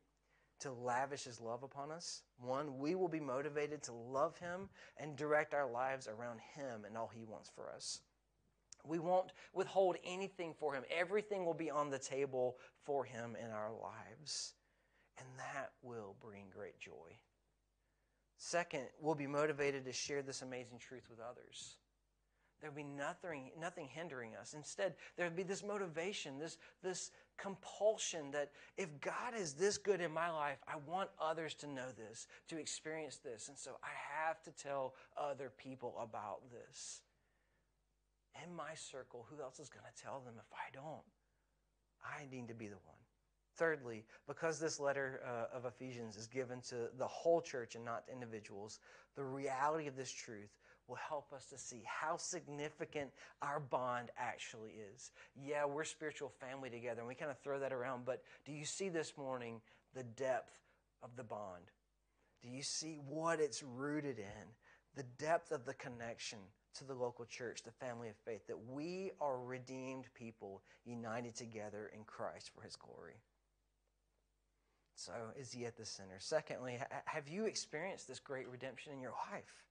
to 0.61 0.73
lavish 0.73 1.25
his 1.25 1.41
love 1.41 1.63
upon 1.63 1.91
us, 1.91 2.23
one, 2.39 2.79
we 2.79 2.95
will 2.95 3.09
be 3.09 3.21
motivated 3.21 3.83
to 3.85 3.93
love 3.93 4.39
him 4.39 4.69
and 4.97 5.17
direct 5.17 5.55
our 5.55 5.71
lives 5.71 6.09
around 6.09 6.41
him 6.55 6.85
and 6.87 6.97
all 6.97 7.11
he 7.15 7.25
wants 7.25 7.51
for 7.55 7.71
us. 7.71 8.01
We 8.85 8.99
won't 8.99 9.33
withhold 9.53 9.97
anything 10.05 10.55
for 10.59 10.75
him. 10.75 10.85
Everything 10.91 11.45
will 11.45 11.55
be 11.55 11.71
on 11.71 11.91
the 11.91 11.99
table 11.99 12.57
for 12.85 13.05
him 13.05 13.37
in 13.37 13.51
our 13.51 13.71
lives. 13.73 14.55
And 15.19 15.29
that 15.39 15.71
will 15.83 16.17
bring 16.21 16.47
great 16.51 16.81
joy. 16.81 17.19
Second, 18.37 18.87
we'll 19.01 19.15
be 19.15 19.29
motivated 19.29 19.85
to 19.85 19.93
share 19.93 20.23
this 20.23 20.43
amazing 20.43 20.79
truth 20.79 21.05
with 21.09 21.21
others. 21.21 21.77
There'll 22.63 22.77
be 22.77 22.85
nothing, 22.85 23.51
nothing 23.61 23.89
hindering 23.93 24.37
us. 24.41 24.55
Instead, 24.55 24.95
there'd 25.17 25.35
be 25.35 25.43
this 25.43 25.65
motivation, 25.65 26.39
this, 26.39 26.59
this 26.81 27.11
compulsion 27.37 28.31
that 28.31 28.53
if 28.79 28.89
God 29.01 29.35
is 29.37 29.53
this 29.53 29.77
good 29.77 30.01
in 30.01 30.13
my 30.13 30.31
life, 30.31 30.59
I 30.69 30.77
want 30.89 31.11
others 31.21 31.55
to 31.57 31.67
know 31.67 31.89
this, 31.99 32.29
to 32.49 32.59
experience 32.59 33.17
this. 33.17 33.49
And 33.49 33.59
so 33.59 33.73
I 33.83 33.91
have 34.25 34.41
to 34.45 34.53
tell 34.53 34.95
other 35.17 35.51
people 35.59 35.97
about 36.01 36.43
this 36.53 37.03
in 38.45 38.55
my 38.55 38.75
circle, 38.75 39.27
who 39.29 39.43
else 39.43 39.59
is 39.59 39.69
going 39.69 39.85
to 39.85 40.03
tell 40.03 40.21
them 40.21 40.35
if 40.39 40.53
I 40.53 40.71
don't? 40.73 41.03
I 42.05 42.27
need 42.31 42.49
to 42.49 42.55
be 42.55 42.67
the 42.67 42.79
one. 42.87 42.97
Thirdly, 43.57 44.05
because 44.27 44.59
this 44.59 44.81
letter 44.81 45.21
uh, 45.27 45.57
of 45.57 45.67
Ephesians 45.67 46.17
is 46.17 46.27
given 46.27 46.61
to 46.63 46.89
the 46.97 47.07
whole 47.07 47.41
church 47.41 47.75
and 47.75 47.85
not 47.85 48.07
to 48.07 48.13
individuals, 48.13 48.81
the 49.15 49.25
reality 49.25 49.87
of 49.87 49.97
this 49.97 50.11
truth 50.11 50.57
will 50.89 50.97
help 50.97 51.33
us 51.33 51.47
to 51.47 51.59
see 51.59 51.83
how 51.85 52.17
significant 52.17 53.11
our 53.41 53.61
bond 53.61 54.11
actually 54.19 54.73
is. 54.95 55.11
Yeah, 55.37 55.65
we're 55.65 55.85
spiritual 55.85 56.33
family 56.41 56.71
together, 56.71 57.01
and 57.01 57.09
we 57.09 57.15
kind 57.15 57.31
of 57.31 57.39
throw 57.39 57.59
that 57.61 57.73
around, 57.73 58.05
but 58.05 58.23
do 58.45 58.53
you 58.53 58.65
see 58.65 58.89
this 58.89 59.17
morning 59.17 59.61
the 59.95 60.03
depth 60.03 60.59
of 61.03 61.11
the 61.17 61.25
bond? 61.25 61.65
Do 62.43 62.49
you 62.49 62.63
see 62.63 62.99
what 63.09 63.41
it's 63.41 63.63
rooted 63.63 64.19
in? 64.19 64.47
The 64.95 65.05
depth 65.19 65.53
of 65.53 65.65
the 65.65 65.75
connection 65.75 66.39
to 66.75 66.85
the 66.85 66.95
local 66.95 67.25
church, 67.25 67.63
the 67.63 67.71
family 67.71 68.09
of 68.09 68.17
faith, 68.25 68.47
that 68.47 68.71
we 68.71 69.13
are 69.21 69.39
redeemed 69.39 70.07
people 70.15 70.63
united 70.85 71.35
together 71.35 71.91
in 71.95 72.05
Christ 72.05 72.51
for 72.55 72.63
his 72.63 72.77
glory. 72.77 73.21
So, 74.95 75.13
is 75.39 75.53
he 75.53 75.65
at 75.65 75.77
the 75.77 75.87
center? 75.87 76.17
Secondly, 76.19 76.79
have 77.07 77.29
you 77.29 77.47
experienced 77.47 78.09
this 78.09 78.21
great 78.21 78.49
redemption 78.49 78.93
in 78.93 79.01
your 79.01 79.15
life? 79.33 79.65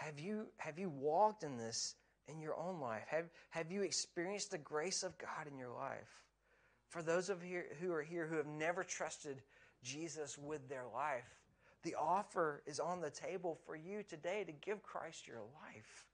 Have 0.00 0.18
you, 0.18 0.46
have 0.56 0.78
you 0.78 0.88
walked 0.88 1.42
in 1.42 1.58
this 1.58 1.94
in 2.26 2.40
your 2.40 2.56
own 2.56 2.80
life? 2.80 3.04
Have, 3.08 3.26
have 3.50 3.70
you 3.70 3.82
experienced 3.82 4.50
the 4.50 4.56
grace 4.56 5.02
of 5.02 5.18
God 5.18 5.46
in 5.46 5.58
your 5.58 5.68
life? 5.68 6.22
For 6.88 7.02
those 7.02 7.28
of 7.28 7.44
you 7.44 7.64
who 7.82 7.92
are 7.92 8.02
here 8.02 8.26
who 8.26 8.36
have 8.36 8.46
never 8.46 8.82
trusted 8.82 9.42
Jesus 9.84 10.38
with 10.38 10.66
their 10.70 10.86
life, 10.94 11.28
the 11.82 11.96
offer 11.96 12.62
is 12.66 12.80
on 12.80 13.02
the 13.02 13.10
table 13.10 13.58
for 13.66 13.76
you 13.76 14.02
today 14.02 14.42
to 14.44 14.52
give 14.52 14.82
Christ 14.82 15.28
your 15.28 15.42
life. 15.62 16.06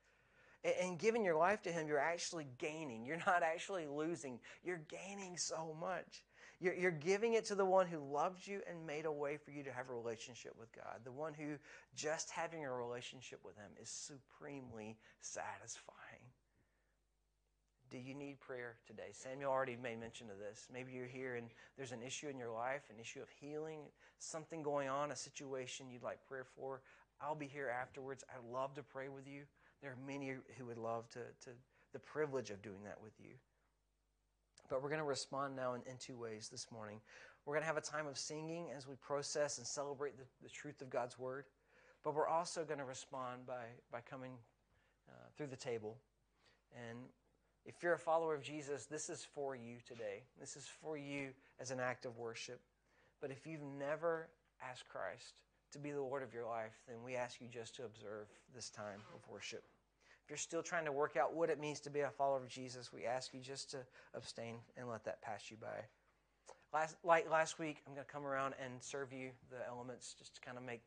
And 0.83 0.99
giving 0.99 1.25
your 1.25 1.37
life 1.37 1.63
to 1.63 1.71
Him, 1.71 1.87
you're 1.87 2.01
actually 2.01 2.49
gaining. 2.59 3.07
You're 3.07 3.23
not 3.25 3.45
actually 3.45 3.87
losing. 3.87 4.41
You're 4.65 4.83
gaining 4.89 5.37
so 5.37 5.77
much. 5.81 6.25
You're, 6.59 6.75
you're 6.75 6.91
giving 6.91 7.35
it 7.35 7.45
to 7.47 7.55
the 7.55 7.65
one 7.65 7.87
who 7.87 7.99
loved 7.99 8.47
you 8.47 8.61
and 8.69 8.87
made 8.87 9.05
a 9.05 9.13
way 9.13 9.37
for 9.37 9.51
you 9.51 9.63
to 9.65 9.73
have 9.73 9.91
a 9.91 9.95
relationship 9.95 10.55
with 10.59 10.73
God. 10.75 11.01
The 11.05 11.13
one 11.13 11.35
who 11.35 11.57
just 11.95 12.31
having 12.31 12.65
a 12.65 12.73
relationship 12.73 13.41
with 13.45 13.57
Him 13.57 13.71
is 13.81 13.91
supremely 13.91 14.97
satisfying. 15.21 15.97
Do 17.91 17.99
you 17.99 18.15
need 18.15 18.41
prayer 18.41 18.77
today? 18.87 19.11
Samuel 19.13 19.51
already 19.51 19.77
made 19.81 20.01
mention 20.01 20.29
of 20.31 20.39
this. 20.39 20.67
Maybe 20.73 20.93
you're 20.93 21.07
here 21.07 21.37
and 21.37 21.49
there's 21.77 21.93
an 21.93 22.03
issue 22.03 22.29
in 22.29 22.39
your 22.39 22.51
life, 22.51 22.83
an 22.91 23.01
issue 23.01 23.21
of 23.21 23.29
healing, 23.41 23.81
something 24.19 24.63
going 24.63 24.89
on, 24.89 25.13
a 25.13 25.17
situation 25.17 25.91
you'd 25.91 26.03
like 26.03 26.27
prayer 26.27 26.47
for. 26.57 26.81
I'll 27.21 27.37
be 27.37 27.47
here 27.47 27.69
afterwards. 27.69 28.25
I'd 28.31 28.53
love 28.53 28.75
to 28.75 28.83
pray 28.83 29.09
with 29.09 29.29
you. 29.29 29.43
There 29.83 29.93
are 29.93 30.07
many 30.07 30.35
who 30.59 30.67
would 30.67 30.79
love 30.79 31.09
to, 31.11 31.21
to 31.45 31.51
the 31.93 31.99
privilege 31.99 32.51
of 32.51 32.61
doing 32.63 32.83
that 32.85 33.01
with 33.01 33.13
you. 33.19 33.35
But 34.69 34.83
we're 34.83 34.89
going 34.89 35.01
to 35.01 35.05
respond 35.05 35.57
now 35.57 35.75
in, 35.75 35.83
in 35.91 35.97
two 35.99 36.17
ways 36.17 36.49
this 36.51 36.67
morning. 36.73 37.01
We're 37.45 37.55
going 37.55 37.63
to 37.63 37.69
have 37.69 37.77
a 37.77 37.81
time 37.81 38.07
of 38.07 38.19
singing 38.19 38.67
as 38.77 38.87
we 38.87 38.97
process 38.97 39.59
and 39.59 39.67
celebrate 39.67 40.17
the, 40.19 40.25
the 40.43 40.49
truth 40.49 40.83
of 40.83 40.91
God's 40.91 41.19
word. 41.19 41.45
But 42.03 42.15
we're 42.15 42.29
also 42.29 42.65
going 42.65 42.79
to 42.79 42.85
respond 42.85 43.47
by, 43.47 43.65
by 43.93 44.01
coming 44.01 44.33
uh, 45.09 45.13
through 45.37 45.49
the 45.49 45.57
table. 45.57 45.97
And 46.89 46.99
if 47.65 47.83
you're 47.83 47.95
a 47.95 47.99
follower 47.99 48.35
of 48.35 48.43
Jesus, 48.43 48.87
this 48.87 49.09
is 49.09 49.27
for 49.35 49.57
you 49.57 49.77
today. 49.87 50.23
This 50.39 50.57
is 50.57 50.67
for 50.83 50.97
you 50.97 51.31
as 51.61 51.71
an 51.71 51.81
act 51.81 52.05
of 52.05 52.19
worship. 52.19 52.61
But 53.21 53.31
if 53.31 53.47
you've 53.47 53.63
never 53.79 54.29
asked 54.63 54.89
Christ 54.89 55.41
to 55.73 55.79
be 55.79 55.91
the 55.91 56.01
Lord 56.01 56.23
of 56.23 56.33
your 56.33 56.47
life, 56.47 56.75
then 56.87 56.99
we 57.05 57.17
ask 57.17 57.41
you 57.41 57.49
just 57.49 57.75
to 57.77 57.85
observe 57.85 58.29
this 58.55 58.71
time 58.71 59.01
of 59.15 59.21
worship. 59.29 59.65
If 60.27 60.31
you're 60.31 60.39
still 60.39 60.63
trying 60.63 60.87
to 60.87 60.93
work 60.93 61.17
out 61.17 61.35
what 61.35 61.51
it 61.51 61.61
means 61.61 61.79
to 61.81 61.91
be 61.91 62.01
a 62.01 62.11
follower 62.11 62.39
of 62.39 62.49
Jesus, 62.49 62.93
we 62.93 63.05
ask 63.07 63.33
you 63.33 63.39
just 63.39 63.71
to 63.71 63.79
abstain 64.13 64.57
and 64.77 64.89
let 64.89 65.05
that 65.05 65.23
pass 65.23 65.53
you 65.53 65.57
by. 65.57 65.85
Last, 66.75 66.97
like 67.05 67.31
last 67.31 67.61
week, 67.61 67.85
I'm 67.87 67.95
going 67.95 68.05
to 68.05 68.13
come 68.13 68.27
around 68.27 68.55
and 68.61 68.83
serve 68.83 69.13
you 69.13 69.31
the 69.53 69.65
elements 69.69 70.17
just 70.19 70.35
to 70.35 70.41
kind 70.41 70.59
of 70.59 70.65
make 70.65 70.83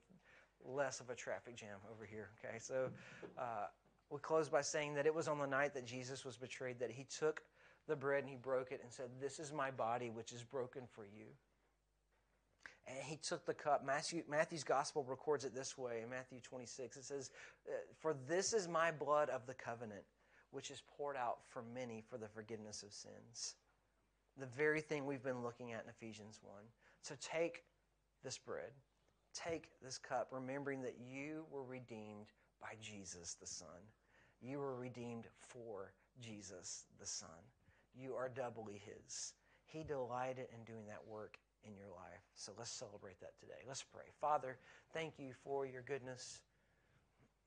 less 0.65 0.99
of 0.99 1.09
a 1.09 1.15
traffic 1.15 1.55
jam 1.55 1.77
over 1.89 2.05
here. 2.05 2.31
Okay, 2.43 2.57
so 2.59 2.89
uh, 3.37 3.67
we 4.09 4.19
close 4.19 4.49
by 4.49 4.59
saying 4.59 4.93
that 4.95 5.05
it 5.05 5.15
was 5.15 5.29
on 5.29 5.39
the 5.39 5.47
night 5.47 5.73
that 5.73 5.85
Jesus 5.85 6.25
was 6.25 6.35
betrayed 6.35 6.77
that 6.77 6.91
he 6.91 7.05
took 7.05 7.41
the 7.87 7.95
bread 7.95 8.23
and 8.23 8.29
he 8.29 8.35
broke 8.35 8.73
it 8.73 8.81
and 8.83 8.91
said, 8.91 9.05
This 9.21 9.39
is 9.39 9.53
my 9.53 9.71
body, 9.71 10.09
which 10.09 10.33
is 10.33 10.43
broken 10.43 10.81
for 10.91 11.05
you 11.05 11.27
and 12.89 12.97
he 13.03 13.17
took 13.17 13.45
the 13.45 13.53
cup. 13.53 13.85
Matthew, 13.85 14.23
Matthew's 14.27 14.63
gospel 14.63 15.05
records 15.07 15.45
it 15.45 15.53
this 15.53 15.77
way 15.77 16.01
in 16.03 16.09
Matthew 16.09 16.39
26. 16.39 16.97
It 16.97 17.05
says, 17.05 17.31
uh, 17.67 17.71
For 17.99 18.15
this 18.27 18.53
is 18.53 18.67
my 18.67 18.91
blood 18.91 19.29
of 19.29 19.45
the 19.45 19.53
covenant, 19.53 20.03
which 20.51 20.71
is 20.71 20.81
poured 20.97 21.15
out 21.15 21.39
for 21.47 21.63
many 21.73 22.03
for 22.09 22.17
the 22.17 22.27
forgiveness 22.27 22.83
of 22.83 22.91
sins. 22.91 23.55
The 24.37 24.47
very 24.47 24.81
thing 24.81 25.05
we've 25.05 25.23
been 25.23 25.43
looking 25.43 25.71
at 25.71 25.83
in 25.83 25.89
Ephesians 25.89 26.39
1. 26.41 26.55
So 27.01 27.15
take 27.21 27.63
this 28.23 28.37
bread, 28.37 28.71
take 29.33 29.69
this 29.83 29.97
cup, 29.97 30.29
remembering 30.31 30.81
that 30.81 30.95
you 30.99 31.45
were 31.51 31.63
redeemed 31.63 32.27
by 32.59 32.73
Jesus 32.81 33.35
the 33.39 33.47
Son. 33.47 33.67
You 34.41 34.59
were 34.59 34.75
redeemed 34.75 35.25
for 35.37 35.93
Jesus 36.21 36.85
the 36.99 37.05
Son. 37.05 37.29
You 37.95 38.15
are 38.15 38.29
doubly 38.29 38.81
His. 38.83 39.33
He 39.65 39.83
delighted 39.83 40.47
in 40.55 40.63
doing 40.63 40.87
that 40.87 41.05
work 41.07 41.37
in 41.65 41.75
your 41.75 41.89
life. 41.89 42.23
So 42.35 42.51
let's 42.57 42.77
celebrate 42.77 43.19
that 43.21 43.37
today. 43.39 43.61
Let's 43.67 43.83
pray. 43.83 44.05
Father, 44.21 44.57
thank 44.93 45.19
you 45.19 45.33
for 45.43 45.65
your 45.65 45.81
goodness. 45.81 46.41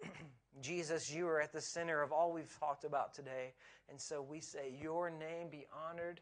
Jesus, 0.61 1.11
you 1.11 1.27
are 1.27 1.41
at 1.41 1.53
the 1.53 1.61
center 1.61 2.03
of 2.03 2.13
all 2.13 2.33
we've 2.33 2.59
talked 2.59 2.85
about 2.85 3.15
today. 3.15 3.55
And 3.89 4.01
so 4.01 4.23
we 4.23 4.41
say, 4.41 4.77
Your 4.81 5.11
name 5.11 5.49
be 5.51 5.67
honored, 5.91 6.21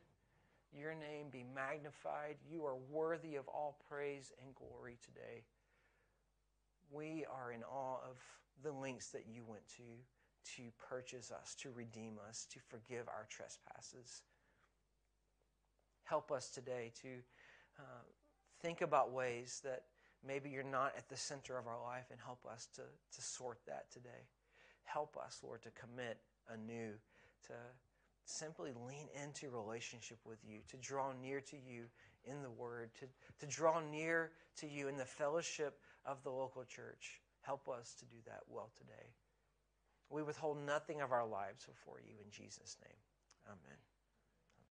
your 0.72 0.94
name 0.94 1.26
be 1.30 1.44
magnified. 1.54 2.36
You 2.48 2.64
are 2.64 2.76
worthy 2.90 3.36
of 3.36 3.48
all 3.48 3.78
praise 3.88 4.32
and 4.44 4.54
glory 4.54 4.98
today. 5.04 5.42
We 6.92 7.24
are 7.32 7.52
in 7.52 7.62
awe 7.64 7.98
of 8.08 8.16
the 8.62 8.72
lengths 8.72 9.10
that 9.10 9.24
you 9.28 9.42
went 9.46 9.66
to 9.76 9.82
to 10.56 10.62
purchase 10.88 11.30
us, 11.30 11.54
to 11.62 11.70
redeem 11.70 12.18
us, 12.28 12.46
to 12.52 12.58
forgive 12.68 13.08
our 13.08 13.26
trespasses. 13.28 14.22
Help 16.04 16.32
us 16.32 16.50
today 16.50 16.92
to 17.02 17.08
think 18.60 18.80
about 18.80 19.12
ways 19.12 19.60
that 19.64 19.84
maybe 20.26 20.50
you're 20.50 20.62
not 20.62 20.92
at 20.96 21.08
the 21.08 21.16
center 21.16 21.58
of 21.58 21.66
our 21.66 21.82
life 21.82 22.06
and 22.10 22.20
help 22.24 22.44
us 22.50 22.68
to, 22.74 22.82
to 22.82 23.22
sort 23.22 23.58
that 23.66 23.90
today. 23.90 24.28
Help 24.84 25.16
us, 25.16 25.40
Lord, 25.42 25.62
to 25.62 25.70
commit 25.70 26.18
anew, 26.52 26.92
to 27.46 27.54
simply 28.24 28.70
lean 28.86 29.08
into 29.24 29.50
relationship 29.50 30.18
with 30.24 30.38
you, 30.46 30.58
to 30.68 30.76
draw 30.76 31.12
near 31.22 31.40
to 31.40 31.56
you 31.56 31.84
in 32.24 32.42
the 32.42 32.50
Word, 32.50 32.90
to, 33.00 33.06
to 33.38 33.52
draw 33.52 33.80
near 33.80 34.30
to 34.56 34.66
you 34.66 34.88
in 34.88 34.96
the 34.96 35.04
fellowship 35.04 35.78
of 36.04 36.22
the 36.22 36.30
local 36.30 36.64
church. 36.64 37.20
Help 37.42 37.68
us 37.68 37.94
to 37.98 38.04
do 38.04 38.16
that 38.26 38.40
well 38.48 38.70
today. 38.76 39.08
We 40.10 40.22
withhold 40.22 40.58
nothing 40.66 41.00
of 41.00 41.12
our 41.12 41.26
lives 41.26 41.64
before 41.64 42.00
you 42.00 42.14
in 42.22 42.30
Jesus' 42.30 42.76
name. 42.82 42.98
Amen. 43.46 43.89